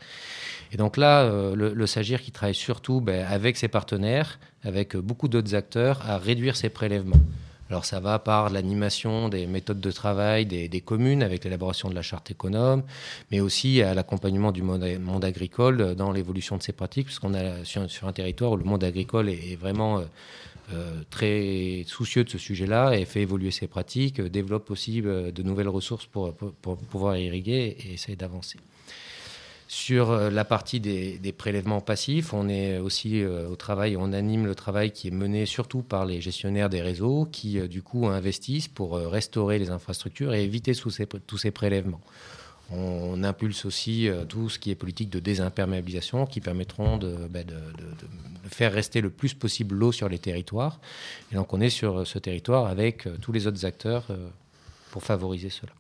Et 0.71 0.77
donc 0.77 0.97
là, 0.97 1.23
euh, 1.23 1.55
le, 1.55 1.87
Sagir 1.87 2.21
qui 2.21 2.31
travaille 2.31 2.55
surtout 2.55 3.01
ben, 3.01 3.25
avec 3.27 3.57
ses 3.57 3.67
partenaires, 3.67 4.39
avec 4.63 4.95
euh, 4.95 5.01
beaucoup 5.01 5.27
d'autres 5.27 5.55
acteurs, 5.55 6.01
à 6.07 6.17
réduire 6.17 6.55
ses 6.55 6.69
prélèvements. 6.69 7.19
Alors 7.69 7.85
ça 7.85 7.99
va 7.99 8.17
par 8.17 8.49
l'animation 8.49 9.29
des 9.29 9.45
méthodes 9.45 9.79
de 9.79 9.91
travail 9.91 10.47
des, 10.47 10.81
communes 10.81 11.21
avec 11.21 11.43
l'élaboration 11.43 11.87
de 11.87 11.93
la 11.93 12.01
charte 12.01 12.31
économe, 12.31 12.81
mais 13.31 13.41
aussi 13.41 13.83
à 13.83 13.93
l'accompagnement 13.93 14.51
du 14.51 14.63
monde, 14.63 15.23
agricole 15.23 15.93
dans 15.93 16.11
l'évolution 16.11 16.57
de 16.57 16.63
ces 16.63 16.71
pratiques, 16.71 17.05
puisqu'on 17.05 17.35
est 17.35 17.63
sur, 17.65 18.07
un 18.07 18.11
territoire 18.11 18.53
où 18.53 18.57
le 18.57 18.63
monde 18.63 18.83
agricole 18.83 19.29
est, 19.29 19.55
vraiment 19.55 20.01
euh, 20.71 21.03
très 21.09 21.83
soucieux 21.88 22.23
de 22.23 22.29
ce 22.29 22.38
sujet-là 22.38 22.93
et 22.93 23.05
fait 23.05 23.21
évoluer 23.21 23.51
ses 23.51 23.67
pratiques, 23.67 24.21
développe 24.21 24.71
aussi 24.71 25.01
de 25.01 25.43
nouvelles 25.43 25.69
ressources 25.69 26.05
pour, 26.05 26.33
pouvoir 26.33 27.17
irriguer 27.17 27.77
et 27.79 27.93
essayer 27.93 28.15
d'avancer. 28.15 28.57
Sur 29.69 30.09
euh, 30.09 30.31
la 30.31 30.45
partie 30.45 30.79
des, 30.79 31.31
prélèvements 31.31 31.79
passifs, 31.79 32.33
on 32.33 32.49
est 32.49 32.79
aussi 32.79 33.21
euh, 33.21 33.47
au 33.47 33.55
travail, 33.55 33.97
on 33.97 34.13
anime 34.13 34.47
le 34.47 34.55
travail 34.55 34.89
qui 34.89 35.09
est 35.09 35.11
mené 35.11 35.45
surtout 35.45 35.83
par 35.83 36.05
les 36.05 36.21
gestionnaires 36.21 36.71
des 36.71 36.81
réseaux 36.81 37.27
qui, 37.31 37.59
euh, 37.59 37.67
du 37.67 37.83
coup, 37.83 38.07
investissent 38.07 38.67
pour 38.67 38.97
restaurer 38.97 39.59
les 39.59 39.69
infrastructures 39.69 40.33
et 40.33 40.43
éviter 40.43 40.73
tous 40.73 41.38
ces 41.38 41.51
prélèvements. 41.51 42.01
On, 42.71 43.23
impulse 43.23 43.65
aussi 43.65 44.09
tout 44.29 44.47
ce 44.49 44.59
qui 44.59 44.71
est 44.71 44.75
politique 44.75 45.09
de 45.09 45.19
désimperméabilisation 45.19 46.25
qui 46.25 46.39
permettront 46.39 46.97
bah, 47.29 47.43
de, 47.43 47.55
faire 48.49 48.71
rester 48.71 49.01
le 49.01 49.09
plus 49.09 49.33
possible 49.33 49.75
l'eau 49.75 49.91
sur 49.91 50.07
les 50.07 50.19
territoires. 50.19 50.79
Et 51.31 51.35
donc 51.35 51.51
on 51.53 51.59
est 51.59 51.69
sur 51.69 52.07
ce 52.07 52.17
territoire 52.17 52.67
avec 52.67 53.07
tous 53.21 53.31
les 53.31 53.47
autres 53.47 53.65
acteurs 53.65 54.07
pour 54.91 55.03
favoriser 55.03 55.49
cela. 55.49 55.73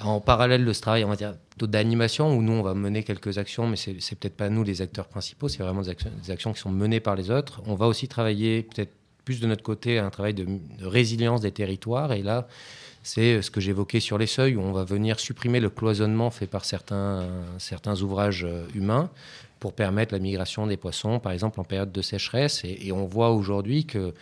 En 0.00 0.20
parallèle 0.20 0.64
de 0.64 0.72
ce 0.72 0.80
travail, 0.82 1.04
on 1.04 1.08
va 1.08 1.16
dire, 1.16 1.34
d'animation, 1.56 2.36
où 2.36 2.42
nous, 2.42 2.52
on 2.52 2.62
va 2.62 2.74
mener 2.74 3.02
quelques 3.02 3.38
actions, 3.38 3.66
mais 3.66 3.76
c'est, 3.76 3.94
peut-être 3.94 4.36
pas 4.36 4.50
nous 4.50 4.62
les 4.62 4.82
acteurs 4.82 5.08
principaux, 5.08 5.48
c'est 5.48 5.62
vraiment 5.62 5.80
des 5.80 6.30
actions, 6.30 6.52
qui 6.52 6.60
sont 6.60 6.70
menées 6.70 7.00
par 7.00 7.16
les 7.16 7.30
autres. 7.30 7.62
On 7.66 7.74
va 7.74 7.86
aussi 7.86 8.06
travailler 8.06 8.62
peut-être 8.62 8.92
plus 9.24 9.40
de 9.40 9.46
notre 9.46 9.62
côté 9.62 9.98
un 9.98 10.10
travail 10.10 10.34
de, 10.34 10.46
résilience 10.80 11.40
des 11.40 11.50
territoires. 11.50 12.12
Et 12.12 12.22
là, 12.22 12.46
c'est 13.06 13.40
ce 13.40 13.52
que 13.52 13.60
j'évoquais 13.60 14.00
sur 14.00 14.18
les 14.18 14.26
seuils, 14.26 14.56
où 14.56 14.60
on 14.60 14.72
va 14.72 14.82
venir 14.82 15.20
supprimer 15.20 15.60
le 15.60 15.70
cloisonnement 15.70 16.32
fait 16.32 16.48
par 16.48 16.64
certains, 16.64 17.22
ouvrages 18.02 18.44
euh, 18.44 18.66
humains 18.74 19.10
pour 19.60 19.74
permettre 19.74 20.12
la 20.12 20.18
migration 20.18 20.66
des 20.66 20.76
poissons, 20.76 21.20
par 21.20 21.30
exemple 21.30 21.60
en 21.60 21.64
période 21.64 21.92
de 21.92 22.02
sécheresse. 22.02 22.62
Et, 22.64 22.90
on 22.90 23.06
voit 23.06 23.30
aujourd'hui 23.30 23.86
que 23.86 24.12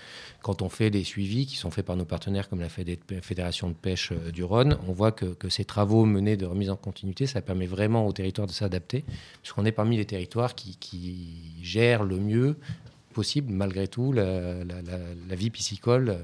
quand 0.42 0.60
on 0.60 0.68
fait 0.68 0.90
des 0.90 1.02
suivis 1.02 1.46
qui 1.46 1.56
sont 1.56 1.70
faits 1.70 1.86
par 1.86 1.96
nos 1.96 2.04
partenaires 2.04 2.48
comme 2.48 2.60
la 2.60 2.68
Fédération 2.68 3.68
de 3.68 3.74
pêche 3.74 4.12
euh, 4.12 4.30
du 4.30 4.44
Rhône, 4.44 4.76
on 4.86 4.92
voit 4.92 5.12
que, 5.12 5.34
ces 5.48 5.64
travaux 5.64 6.04
menés 6.04 6.36
de 6.36 6.44
remise 6.44 6.68
en 6.68 6.76
continuité, 6.76 7.26
ça 7.26 7.40
permet 7.40 7.66
vraiment 7.66 8.06
au 8.06 8.12
territoire 8.12 8.46
de 8.46 8.52
s'adapter, 8.52 9.06
puisqu'on 9.40 9.64
est 9.64 9.72
parmi 9.72 9.96
les 9.96 10.04
territoires 10.04 10.54
qui, 10.54 10.76
gèrent 11.62 12.04
le 12.04 12.18
mieux 12.18 12.58
possible, 13.14 13.52
malgré 13.52 13.88
tout, 13.88 14.12
la, 14.12 14.24
vie 15.30 15.50
piscicole 15.50 16.18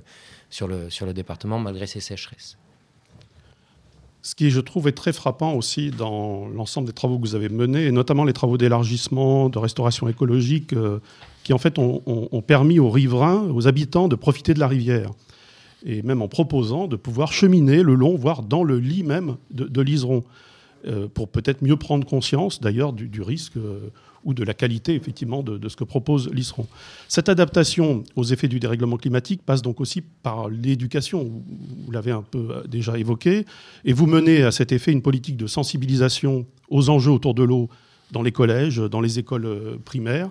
sur 0.51 0.69
le, 0.69 0.91
sur 0.91 1.07
le 1.07 1.15
département, 1.15 1.59
malgré 1.59 1.87
ces 1.87 2.01
sécheresses. 2.01 2.59
Ce 4.23 4.35
qui, 4.35 4.51
je 4.51 4.61
trouve, 4.61 4.87
est 4.87 4.93
très 4.93 5.15
frappant 5.15 5.55
aussi 5.55 5.91
dans 5.91 6.47
l'ensemble 6.49 6.87
des 6.87 6.93
travaux 6.93 7.19
que 7.19 7.23
vous 7.27 7.35
avez 7.35 7.49
menés, 7.49 7.87
et 7.87 7.93
notamment 7.93 8.25
les 8.25 8.35
travaux 8.35 8.59
d'élargissement, 8.59 9.49
de 9.49 9.59
restauration 9.59 10.09
écologique, 10.09 10.75
euh, 10.75 10.99
qui 11.43 11.55
en 11.55 11.59
fait 11.59 11.79
ont, 11.79 12.43
permis 12.47 12.79
aux 12.79 12.91
riverains, 12.91 13.49
aux 13.51 13.67
habitants 13.67 14.09
de 14.09 14.17
profiter 14.17 14.53
de 14.53 14.61
la 14.61 14.69
rivière. 14.69 15.11
Et 15.87 16.03
même 16.03 16.21
en 16.21 16.29
proposant 16.29 16.87
de 16.87 16.97
pouvoir 16.97 17.33
cheminer 17.33 17.83
le 17.83 17.95
long, 17.95 18.15
voire 18.15 18.43
dans 18.43 18.63
le 18.63 18.79
lit 18.79 19.03
même 19.03 19.37
de, 19.51 19.81
l'Iseron, 19.81 20.23
pour 21.15 21.29
peut-être 21.29 21.63
mieux 21.63 21.77
prendre 21.77 22.07
conscience 22.07 22.61
d'ailleurs 22.61 22.93
du, 22.93 23.23
risque 23.23 23.57
euh, 23.57 23.91
ou 24.25 24.35
de 24.35 24.45
la 24.45 24.55
qualité 24.55 24.95
effectivement 24.95 25.43
de, 25.43 25.69
ce 25.69 25.77
que 25.77 25.85
propose 25.85 26.31
l'ISRON. 26.33 26.67
Cette 27.09 27.29
adaptation 27.29 28.05
aux 28.17 28.25
effets 28.25 28.49
du 28.49 28.61
dérèglement 28.61 28.97
climatique 28.97 29.43
passe 29.45 29.63
donc 29.63 29.81
aussi 29.81 30.03
par 30.03 30.49
l'éducation, 30.49 31.25
vous 31.25 31.91
l'avez 31.91 32.11
un 32.11 32.23
peu 32.23 32.49
euh, 32.51 32.67
déjà 32.67 32.99
évoqué, 32.99 33.47
et 33.85 33.93
vous 33.93 34.07
menez 34.07 34.43
à 34.43 34.51
cet 34.51 34.73
effet 34.73 34.93
une 34.93 35.03
politique 35.03 35.37
de 35.37 35.47
sensibilisation 35.47 36.47
aux 36.69 36.91
enjeux 36.91 37.13
autour 37.13 37.35
de 37.35 37.43
l'eau 37.43 37.69
dans 38.13 38.23
les 38.23 38.33
collèges, 38.33 38.77
dans 38.77 39.01
les 39.01 39.19
écoles 39.19 39.47
euh, 39.47 39.77
primaires. 39.85 40.31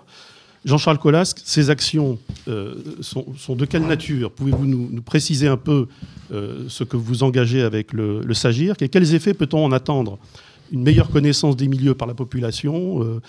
Jean-Charles 0.64 0.98
Colasque, 0.98 1.40
ces 1.44 1.70
actions 1.70 2.18
euh, 2.48 2.74
sont, 3.00 3.24
de 3.54 3.64
quelle 3.64 3.86
nature? 3.86 4.30
Pouvez-vous 4.30 4.66
nous, 4.66 5.02
préciser 5.02 5.48
un 5.48 5.56
peu 5.56 5.88
ce 6.30 6.84
que 6.84 6.96
vous 6.96 7.22
engagez 7.22 7.62
avec 7.62 7.92
le, 7.92 8.20
le 8.20 8.34
SAGIR? 8.34 8.74
Et 8.80 8.88
quels 8.88 9.14
effets 9.14 9.34
peut-on 9.34 9.64
en 9.64 9.72
attendre? 9.72 10.18
Une 10.70 10.82
meilleure 10.82 11.10
connaissance 11.10 11.56
des 11.56 11.66
milieux 11.66 11.94
par 11.94 12.06
la 12.06 12.14
population 12.14 13.20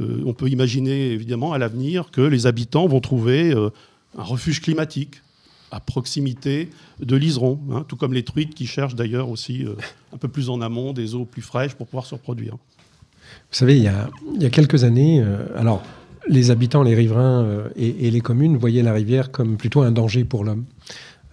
euh, 0.00 0.22
on 0.24 0.32
peut 0.32 0.48
imaginer 0.48 1.10
évidemment 1.10 1.52
à 1.52 1.58
l'avenir 1.58 2.10
que 2.10 2.20
les 2.20 2.46
habitants 2.46 2.86
vont 2.86 3.00
trouver 3.00 3.52
euh, 3.52 3.70
un 4.16 4.22
refuge 4.22 4.60
climatique 4.60 5.22
à 5.70 5.80
proximité 5.80 6.70
de 7.00 7.16
l'Iseron, 7.16 7.60
hein, 7.72 7.84
tout 7.86 7.96
comme 7.96 8.14
les 8.14 8.22
truites 8.22 8.54
qui 8.54 8.66
cherchent 8.66 8.94
d'ailleurs 8.94 9.28
aussi 9.28 9.64
euh, 9.64 9.74
un 10.14 10.16
peu 10.16 10.28
plus 10.28 10.50
en 10.50 10.60
amont 10.60 10.92
des 10.92 11.14
eaux 11.14 11.24
plus 11.24 11.42
fraîches 11.42 11.74
pour 11.74 11.86
pouvoir 11.86 12.06
se 12.06 12.14
reproduire. 12.14 12.54
Vous 12.54 13.56
savez, 13.56 13.76
il 13.76 13.82
y 13.82 13.88
a, 13.88 14.08
il 14.34 14.42
y 14.42 14.46
a 14.46 14.50
quelques 14.50 14.84
années, 14.84 15.20
euh, 15.20 15.46
alors 15.56 15.82
les 16.28 16.50
habitants, 16.50 16.82
les 16.82 16.94
riverains 16.94 17.42
euh, 17.44 17.68
et, 17.76 18.06
et, 18.06 18.10
les 18.10 18.20
communes 18.20 18.56
voyaient 18.56 18.82
la 18.82 18.92
rivière 18.92 19.30
comme 19.30 19.56
plutôt 19.56 19.82
un 19.82 19.90
danger 19.90 20.24
pour 20.24 20.44
l'homme. 20.44 20.64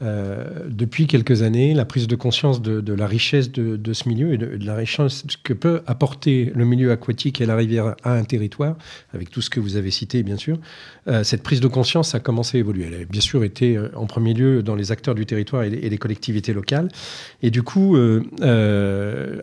Euh, 0.02 0.66
depuis 0.68 1.08
quelques 1.08 1.42
années, 1.42 1.74
la 1.74 1.86
prise 1.86 2.08
de 2.08 2.16
conscience 2.16 2.62
de, 2.62 2.94
la 2.94 3.08
richesse 3.08 3.52
de, 3.52 3.94
ce 3.94 4.10
milieu 4.10 4.34
et 4.34 4.38
de, 4.38 4.66
la 4.66 4.76
richesse 4.76 5.26
que 5.44 5.54
peut 5.54 5.82
apporter 5.88 6.52
le 6.54 6.66
milieu 6.66 6.92
aquatique 6.92 7.40
et 7.40 7.46
la 7.46 7.56
rivière 7.56 7.96
à 8.04 8.14
un 8.14 8.24
territoire, 8.24 8.76
avec 9.14 9.30
tout 9.30 9.42
ce 9.42 9.50
que 9.50 9.60
vous 9.60 9.78
avez 9.78 9.92
cité, 9.92 10.24
bien 10.24 10.38
sûr, 10.38 10.58
euh, 11.08 11.24
cette 11.24 11.44
prise 11.44 11.62
de 11.62 11.68
conscience 11.68 12.14
a 12.14 12.20
commencé 12.20 12.58
à 12.58 12.60
évoluer. 12.60 12.88
Elle 12.88 13.02
a 13.02 13.06
bien 13.06 13.22
sûr 13.22 13.44
été 13.44 13.78
euh, 13.78 13.90
en 13.96 14.06
premier 14.06 14.34
lieu 14.34 14.64
dans 14.64 14.76
les 14.76 14.92
acteurs 14.92 15.16
du 15.16 15.26
territoire 15.26 15.64
et 15.64 15.70
les, 15.70 15.98
collectivités 15.98 16.54
locales. 16.54 16.90
Et 17.42 17.52
du 17.52 17.64
coup, 17.64 17.98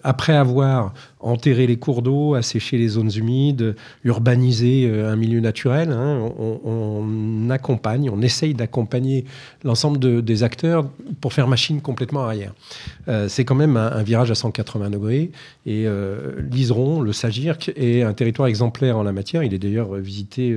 après 0.04 0.34
avoir 0.34 0.92
enterré 1.18 1.66
les 1.66 1.78
cours 1.78 2.02
d'eau, 2.02 2.34
asséché 2.34 2.76
les 2.76 2.88
zones 2.88 3.10
humides, 3.16 3.74
urbanisé 4.04 4.90
un 4.90 5.16
milieu 5.16 5.40
naturel, 5.40 5.90
hein, 5.90 6.30
on, 6.38 6.60
on, 6.64 7.50
accompagne, 7.50 8.10
on 8.10 8.20
essaye 8.20 8.54
d'accompagner 8.54 9.24
l'ensemble 9.64 10.22
des 10.22 10.41
acteurs 10.42 10.86
pour 11.20 11.32
faire 11.32 11.48
machine 11.48 11.80
complètement 11.80 12.24
arrière. 12.24 12.52
Euh, 13.08 13.28
c'est 13.28 13.44
quand 13.44 13.54
même 13.54 13.76
un, 13.76 14.02
virage 14.02 14.30
à 14.30 14.34
180 14.34 14.90
degrés 14.90 15.30
et 15.66 15.86
euh, 15.86 16.40
l'Iseron, 16.50 17.00
le 17.00 17.12
Sagirc, 17.12 17.72
est 17.76 18.02
un 18.02 18.12
territoire 18.12 18.48
exemplaire 18.48 18.96
en 18.96 19.02
la 19.02 19.12
matière. 19.12 19.42
Il 19.42 19.54
est 19.54 19.58
d'ailleurs 19.58 19.94
visité 19.94 20.56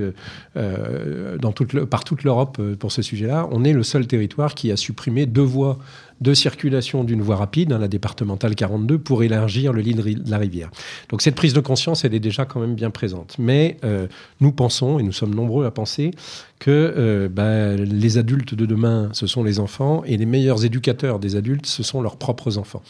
euh, 0.56 1.38
le, 1.38 1.84
par 1.86 2.04
toute 2.04 2.24
l'Europe 2.24 2.60
pour 2.78 2.92
ce 2.92 3.02
sujet-là. 3.02 3.48
On 3.50 3.64
est 3.64 3.72
le 3.72 3.82
seul 3.82 4.06
territoire 4.06 4.54
qui 4.54 4.70
a 4.70 4.76
supprimé 4.76 5.26
deux 5.26 5.42
voies 5.42 5.78
de 6.20 6.34
circulation 6.34 7.04
d'une 7.04 7.22
voie 7.22 7.36
rapide, 7.36 7.72
hein, 7.72 7.78
la 7.78 7.88
départementale 7.88 8.54
42, 8.54 8.98
pour 8.98 9.22
élargir 9.22 9.72
le 9.72 9.82
lit 9.82 9.94
de 9.94 10.30
la 10.30 10.38
rivière. 10.38 10.70
Donc 11.10 11.22
cette 11.22 11.34
prise 11.34 11.52
de 11.52 11.60
conscience, 11.60 12.04
elle 12.04 12.14
est 12.14 12.20
déjà 12.20 12.44
quand 12.44 12.60
même 12.60 12.74
bien 12.74 12.90
présente. 12.90 13.36
Mais 13.38 13.76
euh, 13.84 14.06
nous 14.40 14.52
pensons, 14.52 14.98
et 14.98 15.02
nous 15.02 15.12
sommes 15.12 15.34
nombreux 15.34 15.66
à 15.66 15.70
penser, 15.70 16.12
que 16.58 16.70
euh, 16.70 17.28
bah, 17.28 17.76
les 17.76 18.18
adultes 18.18 18.54
de 18.54 18.64
demain, 18.64 19.10
ce 19.12 19.26
sont 19.26 19.44
les 19.44 19.60
enfants, 19.60 20.02
et 20.04 20.16
les 20.16 20.26
meilleurs 20.26 20.64
éducateurs 20.64 21.18
des 21.18 21.36
adultes, 21.36 21.66
ce 21.66 21.82
sont 21.82 22.00
leurs 22.00 22.16
propres 22.16 22.56
enfants. 22.58 22.82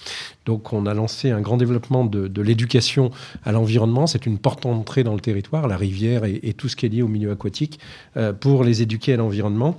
Donc 0.44 0.72
on 0.72 0.86
a 0.86 0.94
lancé 0.94 1.30
un 1.30 1.40
grand 1.40 1.56
développement 1.56 2.04
de, 2.04 2.42
l'éducation 2.42 3.10
à 3.44 3.52
l'environnement. 3.52 4.06
C'est 4.06 4.26
une 4.26 4.38
porte 4.38 4.62
d'entrée 4.62 5.02
dans 5.02 5.14
le 5.14 5.20
territoire, 5.20 5.66
la 5.66 5.76
rivière 5.76 6.24
et, 6.24 6.54
tout 6.56 6.68
ce 6.68 6.76
qui 6.76 6.86
est 6.86 6.88
lié 6.88 7.02
au 7.02 7.08
milieu 7.08 7.32
aquatique, 7.32 7.80
euh, 8.16 8.32
pour 8.32 8.62
les 8.62 8.82
éduquer 8.82 9.14
à 9.14 9.16
l'environnement. 9.16 9.76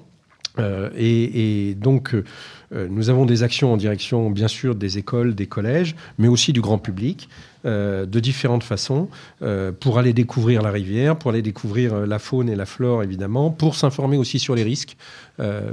Et, 0.97 1.75
donc, 1.79 2.15
nous 2.71 3.09
avons 3.09 3.25
des 3.25 3.43
actions 3.43 3.71
en 3.71 3.77
direction, 3.77 4.29
bien 4.29 4.49
sûr, 4.49 4.75
des 4.75 4.97
écoles, 4.97 5.35
des 5.35 5.45
collèges, 5.45 5.95
mais 6.17 6.27
aussi 6.27 6.51
du 6.51 6.61
grand 6.61 6.77
public, 6.77 7.29
euh, 7.67 8.05
de 8.05 8.19
différentes 8.21 8.63
façons, 8.63 9.09
euh, 9.41 9.73
pour 9.77 9.99
aller 9.99 10.13
découvrir 10.13 10.61
la 10.61 10.71
rivière, 10.71 11.17
pour 11.17 11.31
aller 11.31 11.41
découvrir 11.41 11.93
euh, 11.93 12.05
la 12.05 12.17
faune 12.17 12.49
et 12.49 12.55
la 12.55 12.65
flore, 12.65 13.03
évidemment, 13.03 13.51
pour 13.51 13.75
s'informer 13.75 14.15
aussi 14.17 14.39
sur 14.39 14.55
les 14.55 14.63
risques. 14.63 14.95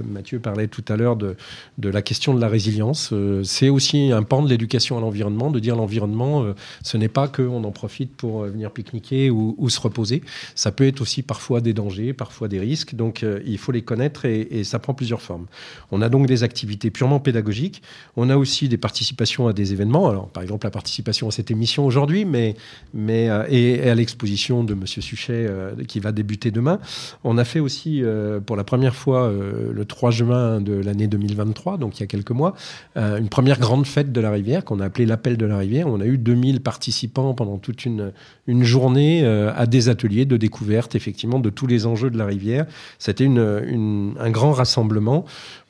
Mathieu 0.06 0.40
parlait 0.40 0.68
tout 0.68 0.84
à 0.90 0.96
l'heure 0.96 1.16
de, 1.16 1.36
de, 1.78 1.88
la 1.88 2.02
question 2.02 2.34
de 2.34 2.40
la 2.40 2.48
résilience. 2.48 3.14
C'est 3.44 3.70
aussi 3.70 4.12
un 4.12 4.22
pan 4.22 4.42
de 4.42 4.50
l'éducation 4.50 4.98
à 4.98 5.00
l'environnement, 5.00 5.50
de 5.50 5.58
dire 5.58 5.74
l'environnement, 5.74 6.44
ce 6.82 6.98
n'est 6.98 7.08
pas 7.08 7.28
qu'on 7.28 7.64
en 7.64 7.70
profite 7.70 8.14
pour 8.14 8.42
venir 8.42 8.70
pique-niquer 8.70 9.30
ou, 9.30 9.54
ou, 9.56 9.70
se 9.70 9.80
reposer. 9.80 10.22
Ça 10.54 10.70
peut 10.70 10.86
être 10.86 11.00
aussi 11.00 11.22
parfois 11.22 11.62
des 11.62 11.72
dangers, 11.72 12.12
parfois 12.12 12.46
des 12.46 12.60
risques. 12.60 12.94
Donc, 12.94 13.24
il 13.46 13.56
faut 13.56 13.72
les 13.72 13.80
connaître 13.80 14.26
et, 14.26 14.46
et 14.50 14.64
ça 14.64 14.78
prend 14.78 14.92
plusieurs 14.92 15.22
formes. 15.22 15.46
On 15.90 16.02
a 16.02 16.10
donc 16.10 16.26
des 16.26 16.42
activités 16.42 16.90
purement 16.90 17.18
pédagogiques. 17.18 17.80
On 18.18 18.28
a 18.28 18.36
aussi 18.36 18.68
des 18.68 18.76
participations 18.76 19.48
à 19.48 19.54
des 19.54 19.72
événements. 19.72 20.10
Alors, 20.10 20.28
par 20.28 20.42
exemple, 20.42 20.66
la 20.66 20.72
participation 20.72 21.28
à 21.28 21.30
cette 21.30 21.50
émission 21.50 21.83
aujourd'hui, 21.84 22.24
mais, 22.24 22.54
mais 22.92 23.28
euh, 23.28 23.44
et, 23.48 23.88
à 23.88 23.94
l'exposition 23.94 24.64
de 24.64 24.74
Monsieur 24.74 25.02
Suchet 25.02 25.46
euh, 25.48 25.72
qui 25.86 26.00
va 26.00 26.12
débuter 26.12 26.50
demain. 26.50 26.78
On 27.24 27.38
a 27.38 27.44
fait 27.44 27.60
aussi 27.60 28.02
euh, 28.02 28.40
pour 28.40 28.56
la 28.56 28.64
première 28.64 28.94
fois 28.94 29.30
le 29.30 29.84
3 29.84 30.10
juin 30.10 30.60
de 30.60 30.74
l'année 30.74 31.06
2023, 31.06 31.78
donc 31.78 31.98
il 31.98 32.00
y 32.00 32.04
a 32.04 32.06
quelques 32.06 32.30
mois, 32.30 32.54
une 32.96 33.28
première 33.28 33.58
grande 33.58 33.86
fête 33.86 34.12
de 34.12 34.20
la 34.20 34.30
rivière 34.30 34.64
qu'on 34.64 34.80
a 34.80 34.86
appelée 34.86 35.06
l'appel 35.06 35.36
de 35.36 35.46
la 35.46 35.58
rivière. 35.58 35.86
On 35.88 36.00
a 36.00 36.06
eu 36.06 36.18
2000 36.18 36.60
participants 36.60 37.34
pendant 37.34 37.58
toute 37.58 37.84
une, 37.84 38.12
journée 38.46 39.26
à 39.26 39.66
des 39.66 39.88
ateliers 39.88 40.24
de 40.24 40.36
découverte, 40.36 40.94
effectivement, 40.94 41.38
de 41.38 41.50
tous 41.50 41.66
les 41.66 41.86
enjeux 41.86 42.10
de 42.10 42.18
la 42.18 42.26
rivière. 42.26 42.66
C'était 42.98 43.24
une, 43.24 44.14
un 44.18 44.30
grand 44.30 44.52
rassemblement. 44.52 45.24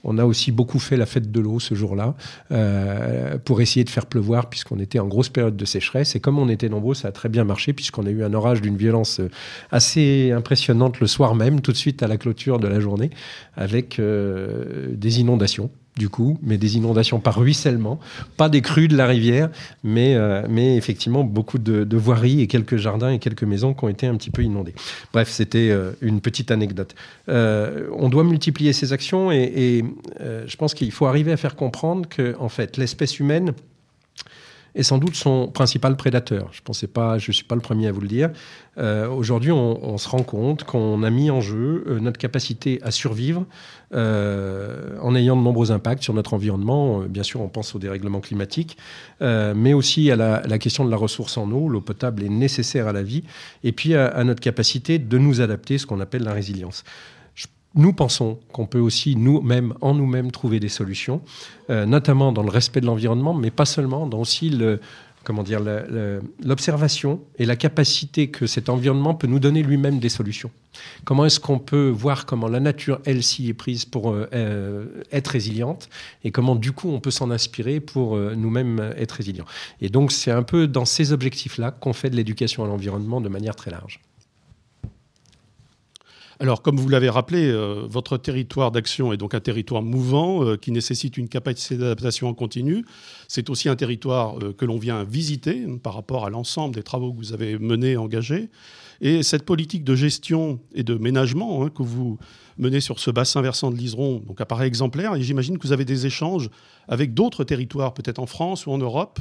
On 0.05 0.19
a 0.19 0.25
aussi 0.25 0.53
beaucoup 0.53 0.79
fait 0.79 0.97
la 0.97 1.07
fête 1.07 1.31
de 1.31 1.41
l'eau 1.41 1.59
ce 1.61 1.75
jour-là 1.75 2.15
euh, 2.53 3.39
pour 3.39 3.61
essayer 3.61 3.85
de 3.85 3.91
faire 3.91 4.07
pleuvoir 4.07 4.49
puisqu'on 4.51 4.79
était 4.79 4.99
en 4.99 5.07
grosse 5.07 5.29
période 5.29 5.57
de 5.57 5.65
sécheresse. 5.65 6.15
Et 6.15 6.21
comme 6.21 6.39
on 6.39 6.49
était 6.49 6.69
nombreux, 6.69 6.95
ça 6.95 7.09
a 7.09 7.13
très 7.13 7.29
bien 7.29 7.45
marché 7.45 7.73
puisqu'on 7.73 8.07
a 8.07 8.11
eu 8.11 8.23
un 8.23 8.35
orage 8.35 8.61
d'une 8.61 8.77
violence 8.77 9.21
assez 9.71 10.31
impressionnante 10.31 11.01
le 11.01 11.07
soir 11.07 11.35
même, 11.35 11.61
tout 11.61 11.73
de 11.73 11.77
suite 11.77 12.03
à 12.03 12.07
la 12.07 12.17
clôture 12.17 12.59
de 12.59 12.69
la 12.69 12.81
journée, 12.81 13.11
avec 13.57 13.99
euh, 13.99 14.89
des 14.93 15.21
inondations 15.21 15.71
du 15.97 16.09
coup, 16.09 16.39
mais 16.43 16.59
des 16.59 16.77
inondations 16.77 17.21
par 17.21 17.39
ruissellement, 17.39 18.01
pas 18.37 18.49
des 18.49 18.63
crues 18.63 18.89
de 18.89 18.97
la 18.97 19.07
rivière, 19.07 19.51
mais, 19.85 20.15
euh, 20.17 20.43
effectivement 20.57 21.25
beaucoup 21.25 21.59
de, 21.59 21.97
voiries 21.97 22.41
et 22.41 22.47
quelques 22.47 22.77
jardins 22.77 23.11
et 23.11 23.19
quelques 23.19 23.45
maisons 23.45 23.75
qui 23.75 23.85
ont 23.85 23.89
été 23.89 24.07
un 24.07 24.17
petit 24.17 24.31
peu 24.31 24.43
inondées. 24.43 24.75
Bref, 25.13 25.29
c'était 25.29 25.71
euh, 25.71 25.93
une 26.01 26.21
petite 26.21 26.51
anecdote. 26.51 26.95
Euh, 27.29 27.89
on 27.97 28.09
doit 28.09 28.25
multiplier 28.25 28.73
ces 28.73 28.93
actions 28.93 29.31
et, 29.31 29.53
et 29.55 29.85
je 30.21 30.57
pense 30.57 30.75
qu'il 30.75 30.91
faut 30.91 31.07
arriver 31.07 31.33
à 31.33 31.37
faire 31.37 31.55
comprendre 31.55 32.09
que, 32.09 32.35
en 32.39 32.49
fait, 32.49 32.77
l'espèce 32.77 33.21
humaine 33.21 33.53
est 34.75 34.83
sans 34.83 34.99
doute 34.99 35.15
son 35.15 35.49
principal 35.49 35.97
prédateur. 35.97 36.51
Je 36.53 36.61
je 37.19 37.33
suis 37.33 37.45
pas 37.45 37.55
le 37.55 37.61
premier 37.61 37.87
à 37.87 37.93
vous 37.93 38.01
le 38.01 38.09
dire. 38.09 38.31
Euh, 38.79 39.09
Aujourd'hui, 39.09 39.53
on, 39.53 39.99
se 39.99 40.09
rend 40.09 40.23
compte 40.23 40.65
qu'on 40.65 41.03
a 41.03 41.11
mis 41.11 41.31
en 41.31 41.41
jeu 41.41 41.85
euh, 41.87 42.01
notre 42.01 42.19
capacité 42.19 42.81
à 42.83 42.91
survivre 42.91 43.47
euh, 43.95 44.99
en 45.01 45.15
ayant 45.15 45.37
de 45.37 45.43
nombreux 45.43 45.71
impacts 45.71 46.03
sur 46.03 46.15
notre 46.15 46.35
environnement. 46.35 47.01
Bien 47.01 47.23
sûr, 47.23 47.41
on 47.41 47.49
pense 47.49 47.75
au 47.75 47.79
dérèglement 47.79 48.21
climatique, 48.21 48.77
mais 49.21 49.73
aussi 49.73 50.11
à 50.11 50.17
la, 50.17 50.59
question 50.59 50.85
de 50.85 50.91
la 50.91 50.97
ressource 50.97 51.37
en 51.37 51.51
eau. 51.53 51.69
L'eau 51.69 51.81
potable 51.81 52.25
est 52.25 52.29
nécessaire 52.29 52.89
à 52.89 52.93
la 52.93 53.03
vie, 53.03 53.23
et 53.63 53.73
puis 53.73 53.95
à 53.95 54.25
notre 54.25 54.41
capacité 54.41 54.99
de 54.99 55.19
nous 55.19 55.41
adapter, 55.41 55.79
ce 55.79 55.87
qu'on 55.87 56.01
appelle 56.01 56.23
la 56.23 56.33
résilience 56.33 56.85
nous 57.75 57.93
pensons 57.93 58.39
qu'on 58.53 58.67
peut 58.67 58.79
aussi 58.79 59.17
nous-mêmes, 59.17 59.75
en 59.81 59.95
nous-mêmes, 59.95 60.31
trouver 60.31 60.61
des 60.61 60.69
solutions, 60.69 61.23
euh, 61.71 61.87
notamment 61.87 62.33
dans 62.33 62.43
le 62.43 62.51
respect 62.51 62.81
de 62.81 62.87
l'environnement, 62.87 63.35
mais 63.35 63.51
pas 63.51 63.65
seulement, 63.65 64.07
dans 64.07 64.21
aussi 64.21 64.51
comment 65.25 65.43
dire, 65.43 65.61
l'observation 66.43 67.21
et 67.39 67.47
la 67.47 67.57
capacité 67.57 68.29
que 68.29 68.47
cet 68.47 68.69
environnement 68.69 69.15
peut 69.15 69.27
nous 69.27 69.39
donner 69.39 69.63
lui-même 69.63 69.99
des 69.99 70.11
solutions. 70.11 70.51
Comment 71.05 71.25
est-ce 71.25 71.41
qu'on 71.41 71.59
peut 71.59 71.89
voir 71.89 72.27
comment 72.27 72.47
la 72.47 72.61
nature, 72.61 73.01
elle, 73.07 73.23
s'y 73.23 73.49
est 73.49 73.55
prise 73.55 73.87
pour 73.87 74.13
euh, 74.13 74.87
être 75.13 75.29
résiliente 75.29 75.89
et 76.25 76.31
comment, 76.31 76.55
du 76.55 76.73
coup, 76.73 76.91
on 76.91 77.01
peut 77.01 77.11
s'en 77.11 77.31
inspirer 77.31 77.81
pour 77.81 78.17
euh, 78.17 78.35
nous-mêmes 78.37 78.93
être 78.97 79.13
résilients. 79.13 79.47
Et 79.81 79.89
donc, 79.89 80.13
c'est 80.13 80.31
un 80.31 80.43
peu 80.43 80.67
dans 80.67 80.85
ces 80.85 81.13
objectifs-là 81.13 81.71
qu'on 81.71 81.93
fait 81.93 82.11
de 82.11 82.17
l'éducation 82.17 82.63
à 82.63 82.67
l'environnement 82.67 83.21
de 83.21 83.29
manière 83.29 83.57
très 83.57 83.71
large. 83.71 84.01
Alors, 86.45 86.61
comme 86.61 86.77
vous 86.77 86.91
l'avez 86.91 87.09
rappelé, 87.09 87.47
euh, 87.47 87.87
votre 87.89 88.19
territoire 88.19 88.71
d'action 88.71 89.15
est 89.15 89.17
donc 89.17 89.33
un 89.33 89.41
territoire 89.41 89.81
mouvant 89.81 90.45
euh, 90.45 90.59
qui 90.59 90.73
nécessite 90.73 91.17
une 91.17 91.27
capacité 91.27 91.79
d'adaptation 91.79 92.29
en 92.29 92.35
continu. 92.35 92.85
C'est 93.29 93.49
aussi 93.49 93.71
un 93.71 93.77
territoire 93.77 94.39
euh, 94.39 94.53
que 94.53 94.67
l'on 94.67 94.77
vient 94.77 95.05
visiter 95.05 95.65
par 95.83 95.95
rapport 95.95 96.27
à 96.27 96.29
l'ensemble 96.29 96.75
des 96.75 96.83
travaux 96.83 97.15
que 97.15 97.17
vous 97.17 97.33
avez 97.33 97.59
menés, 97.59 97.97
engagés. 97.97 98.51
Et 99.01 99.23
cette 99.23 99.47
politique 99.47 99.85
de 99.85 99.95
gestion 99.95 100.61
et 100.75 100.83
de 100.83 100.97
ménagement 100.97 101.65
hein, 101.65 101.71
que 101.71 101.83
vous 101.83 102.19
menez 102.59 102.83
sur 102.83 102.99
ce 102.99 103.11
bassin 103.11 103.41
versant 103.41 103.71
de 103.71 103.77
l'Iseron 103.77 104.23
donc 104.27 104.39
apparaît 104.43 104.67
exemplaire. 104.67 105.15
Et 105.15 105.23
j'imagine 105.23 105.57
que 105.57 105.67
vous 105.67 105.73
avez 105.73 105.87
des 105.87 106.05
échanges 106.05 106.51
avec 106.89 107.15
d'autres 107.15 107.45
territoires, 107.45 107.95
peut-être 107.95 108.19
en 108.19 108.27
France 108.27 108.67
ou 108.67 108.71
en 108.71 108.77
Europe. 108.77 109.19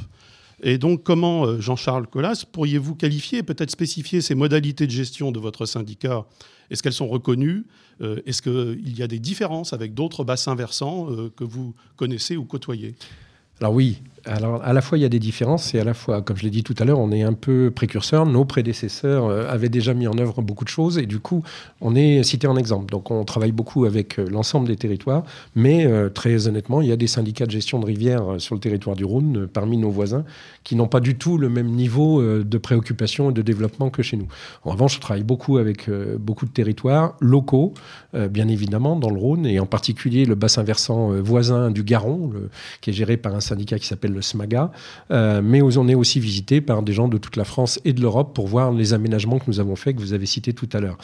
Et 0.62 0.78
donc, 0.78 1.02
comment, 1.02 1.60
Jean-Charles 1.60 2.06
Collas, 2.06 2.44
pourriez-vous 2.50 2.94
qualifier, 2.94 3.42
peut-être 3.42 3.70
spécifier 3.70 4.20
ces 4.20 4.34
modalités 4.34 4.86
de 4.86 4.92
gestion 4.92 5.32
de 5.32 5.38
votre 5.38 5.66
syndicat? 5.66 6.26
Est-ce 6.70 6.82
qu'elles 6.82 6.92
sont 6.92 7.08
reconnues? 7.08 7.64
Euh, 8.00 8.20
Est-ce 8.26 8.42
qu'il 8.42 8.98
y 8.98 9.02
a 9.02 9.06
des 9.06 9.18
différences 9.18 9.72
avec 9.72 9.94
d'autres 9.94 10.24
bassins 10.24 10.54
versants 10.54 11.10
euh, 11.10 11.30
que 11.36 11.44
vous 11.44 11.74
connaissez 11.96 12.36
ou 12.36 12.44
côtoyez? 12.44 12.94
Alors 13.60 13.72
oui, 13.72 14.02
alors, 14.26 14.62
à 14.64 14.72
la 14.72 14.80
fois, 14.80 14.96
il 14.96 15.02
y 15.02 15.04
a 15.04 15.08
des 15.08 15.18
différences 15.18 15.74
et 15.74 15.80
à 15.80 15.84
la 15.84 15.92
fois, 15.92 16.22
comme 16.22 16.36
je 16.36 16.44
l'ai 16.44 16.50
dit 16.50 16.62
tout 16.62 16.74
à 16.78 16.84
l'heure, 16.84 16.98
on 16.98 17.12
est 17.12 17.22
un 17.22 17.34
peu 17.34 17.70
précurseur. 17.70 18.24
Nos 18.24 18.44
prédécesseurs 18.44 19.26
euh, 19.26 19.46
avaient 19.48 19.68
déjà 19.68 19.92
mis 19.92 20.06
en 20.06 20.16
œuvre 20.18 20.40
beaucoup 20.40 20.64
de 20.64 20.70
choses 20.70 20.98
et 20.98 21.06
du 21.06 21.18
coup, 21.18 21.42
on 21.80 21.94
est 21.94 22.22
cité 22.22 22.46
en 22.46 22.56
exemple. 22.56 22.90
Donc, 22.90 23.10
on 23.10 23.24
travaille 23.24 23.52
beaucoup 23.52 23.84
avec 23.84 24.18
euh, 24.18 24.26
l'ensemble 24.30 24.66
des 24.66 24.76
territoires, 24.76 25.24
mais 25.54 25.86
euh, 25.86 26.08
très 26.08 26.48
honnêtement, 26.48 26.80
il 26.80 26.88
y 26.88 26.92
a 26.92 26.96
des 26.96 27.06
syndicats 27.06 27.44
de 27.44 27.50
gestion 27.50 27.78
de 27.78 27.86
rivières 27.86 28.36
sur 28.38 28.54
le 28.54 28.60
territoire 28.60 28.96
du 28.96 29.04
Rhône, 29.04 29.46
parmi 29.46 29.76
nos 29.76 29.90
voisins, 29.90 30.24
qui 30.62 30.74
n'ont 30.74 30.88
pas 30.88 31.00
du 31.00 31.16
tout 31.16 31.36
le 31.36 31.50
même 31.50 31.68
niveau 31.68 32.22
de 32.22 32.58
préoccupation 32.58 33.30
et 33.30 33.32
de 33.32 33.42
développement 33.42 33.90
que 33.90 34.02
chez 34.02 34.16
nous. 34.16 34.26
En 34.64 34.70
revanche, 34.70 34.96
on 34.96 35.00
travaille 35.00 35.24
beaucoup 35.24 35.58
avec 35.58 35.90
beaucoup 36.18 36.46
de 36.46 36.50
territoires 36.50 37.16
locaux, 37.20 37.74
bien 38.30 38.48
évidemment, 38.48 38.96
dans 38.96 39.10
le 39.10 39.18
Rhône 39.18 39.46
et 39.46 39.60
en 39.60 39.66
particulier 39.66 40.24
le 40.24 40.34
bassin 40.34 40.62
versant 40.62 41.10
voisin 41.20 41.70
du 41.70 41.82
Garon, 41.82 42.32
qui 42.80 42.90
est 42.90 42.92
géré 42.92 43.16
par 43.16 43.34
un 43.34 43.40
syndicat 43.40 43.78
qui 43.78 43.86
s'appelle 43.86 44.13
le 44.14 44.22
SMAGA, 44.22 44.70
euh, 45.10 45.42
mais 45.42 45.60
on 45.62 45.88
est 45.88 45.94
aussi 45.94 46.20
visité 46.20 46.60
par 46.60 46.82
des 46.82 46.92
gens 46.92 47.08
de 47.08 47.18
toute 47.18 47.36
la 47.36 47.44
France 47.44 47.80
et 47.84 47.92
de 47.92 48.00
l'Europe 48.00 48.34
pour 48.34 48.46
voir 48.46 48.72
les 48.72 48.94
aménagements 48.94 49.38
que 49.38 49.44
nous 49.48 49.60
avons 49.60 49.76
faits, 49.76 49.96
que 49.96 50.00
vous 50.00 50.12
avez 50.12 50.26
cités 50.26 50.52
tout 50.52 50.68
à 50.72 50.80
l'heure. 50.80 50.96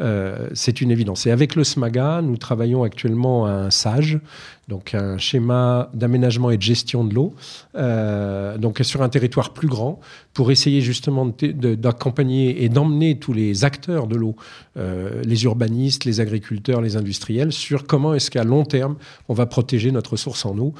Euh, 0.00 0.48
c'est 0.54 0.80
une 0.80 0.90
évidence. 0.90 1.26
Et 1.26 1.30
avec 1.30 1.54
le 1.54 1.64
SMAGA, 1.64 2.22
nous 2.22 2.36
travaillons 2.36 2.82
actuellement 2.82 3.46
à 3.46 3.50
un 3.50 3.70
SAGE, 3.70 4.20
donc 4.68 4.94
un 4.94 5.16
schéma 5.16 5.90
d'aménagement 5.94 6.50
et 6.50 6.56
de 6.56 6.62
gestion 6.62 7.04
de 7.04 7.14
l'eau, 7.14 7.34
euh, 7.76 8.58
donc 8.58 8.80
sur 8.82 9.00
un 9.02 9.08
territoire 9.08 9.52
plus 9.52 9.68
grand, 9.68 10.00
pour 10.34 10.50
essayer 10.50 10.80
justement 10.80 11.24
d'accompagner 11.26 12.64
et 12.64 12.68
d'emmener 12.68 13.18
tous 13.18 13.32
les 13.32 13.64
acteurs 13.64 14.06
de 14.06 14.16
l'eau, 14.16 14.36
les 14.76 15.44
urbanistes, 15.44 16.04
les 16.04 16.20
agriculteurs, 16.20 16.82
les 16.82 16.96
industriels, 16.96 17.52
sur 17.52 17.86
comment 17.86 18.12
est-ce 18.12 18.30
qu'à 18.30 18.44
long 18.44 18.64
terme 18.64 18.96
on 19.28 19.34
va 19.34 19.46
protéger 19.46 19.92
notre 19.92 20.10
ressource 20.12 20.44
en 20.44 20.58
eau. 20.58 20.74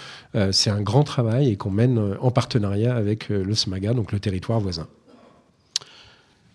C'est 0.50 0.68
un 0.68 0.82
grand 0.82 1.04
travail 1.04 1.48
et 1.48 1.56
qu'on 1.56 1.70
mène 1.76 2.16
en 2.20 2.30
partenariat 2.30 2.96
avec 2.96 3.28
le 3.28 3.54
SMAGA, 3.54 3.94
donc 3.94 4.12
le 4.12 4.18
territoire 4.18 4.58
voisin. 4.60 4.88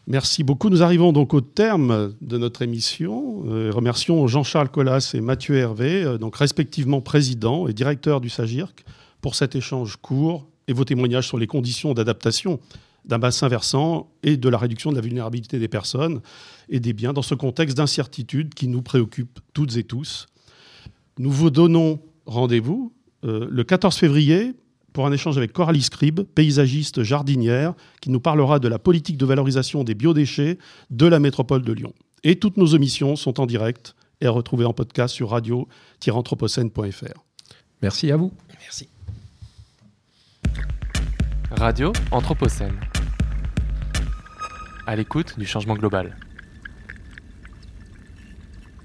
Merci 0.08 0.44
beaucoup. 0.44 0.70
Nous 0.70 0.82
arrivons 0.82 1.14
donc 1.14 1.34
au 1.34 1.42
terme 1.42 2.14
de 2.22 2.38
notre 2.38 2.64
émission. 2.64 3.44
Euh, 3.48 3.72
remercions 3.74 4.26
Jean-Charles 4.28 4.70
Collas 4.70 5.12
et 5.14 5.22
Mathieu 5.22 5.56
Hervé, 5.56 6.04
euh, 6.04 6.18
donc 6.18 6.36
respectivement 6.36 7.02
président 7.02 7.68
et 7.68 7.74
directeur 7.74 8.20
du 8.20 8.28
SAGIRC, 8.28 8.84
pour 9.22 9.36
cet 9.36 9.56
échange 9.56 9.98
court 9.98 10.48
et 10.68 10.74
vos 10.74 10.86
témoignages 10.86 11.28
sur 11.28 11.38
les 11.38 11.46
conditions 11.46 11.94
d'adaptation 11.94 12.60
d'un 13.06 13.20
bassin 13.20 13.48
versant 13.48 14.12
et 14.24 14.38
de 14.38 14.50
la 14.50 14.58
réduction 14.58 14.90
de 14.92 14.96
la 14.96 15.02
vulnérabilité 15.02 15.60
des 15.60 15.68
personnes 15.68 16.22
et 16.70 16.80
des 16.80 16.94
biens 16.94 17.14
dans 17.14 17.22
ce 17.22 17.36
contexte 17.36 17.78
d'incertitude 17.78 18.54
qui 18.54 18.68
nous 18.68 18.82
préoccupe 18.82 19.40
toutes 19.54 19.78
et 19.78 19.84
tous. 19.84 20.26
Nous 21.20 21.32
vous 21.32 21.52
donnons 21.52 22.00
rendez-vous 22.26 22.92
euh, 23.24 23.48
le 23.50 23.64
14 23.64 23.96
février 23.96 24.54
pour 24.94 25.06
un 25.06 25.12
échange 25.12 25.38
avec 25.38 25.54
Coralie 25.54 25.82
Scribe, 25.82 26.22
paysagiste 26.22 27.04
jardinière, 27.04 27.74
qui 28.02 28.10
nous 28.10 28.20
parlera 28.20 28.60
de 28.60 28.68
la 28.68 28.80
politique 28.80 29.18
de 29.18 29.26
valorisation 29.26 29.84
des 29.84 29.96
biodéchets 29.96 30.58
de 30.90 31.06
la 31.06 31.20
métropole 31.20 31.64
de 31.64 31.74
Lyon. 31.74 31.94
Et 32.24 32.38
toutes 32.38 32.58
nos 32.58 32.68
émissions 32.68 33.16
sont 33.16 33.40
en 33.40 33.46
direct 33.46 33.96
et 34.20 34.28
à 34.28 34.32
retrouver 34.32 34.66
en 34.66 34.74
podcast 34.74 35.14
sur 35.14 35.30
radio-anthropocène.fr. 35.30 37.24
Merci 37.82 38.12
à 38.12 38.18
vous. 38.18 38.32
Merci. 38.60 38.88
Radio 41.52 41.92
Anthropocène. 42.12 42.80
À 44.86 44.96
l'écoute 44.96 45.38
du 45.38 45.46
changement 45.46 45.76
global. 45.76 46.16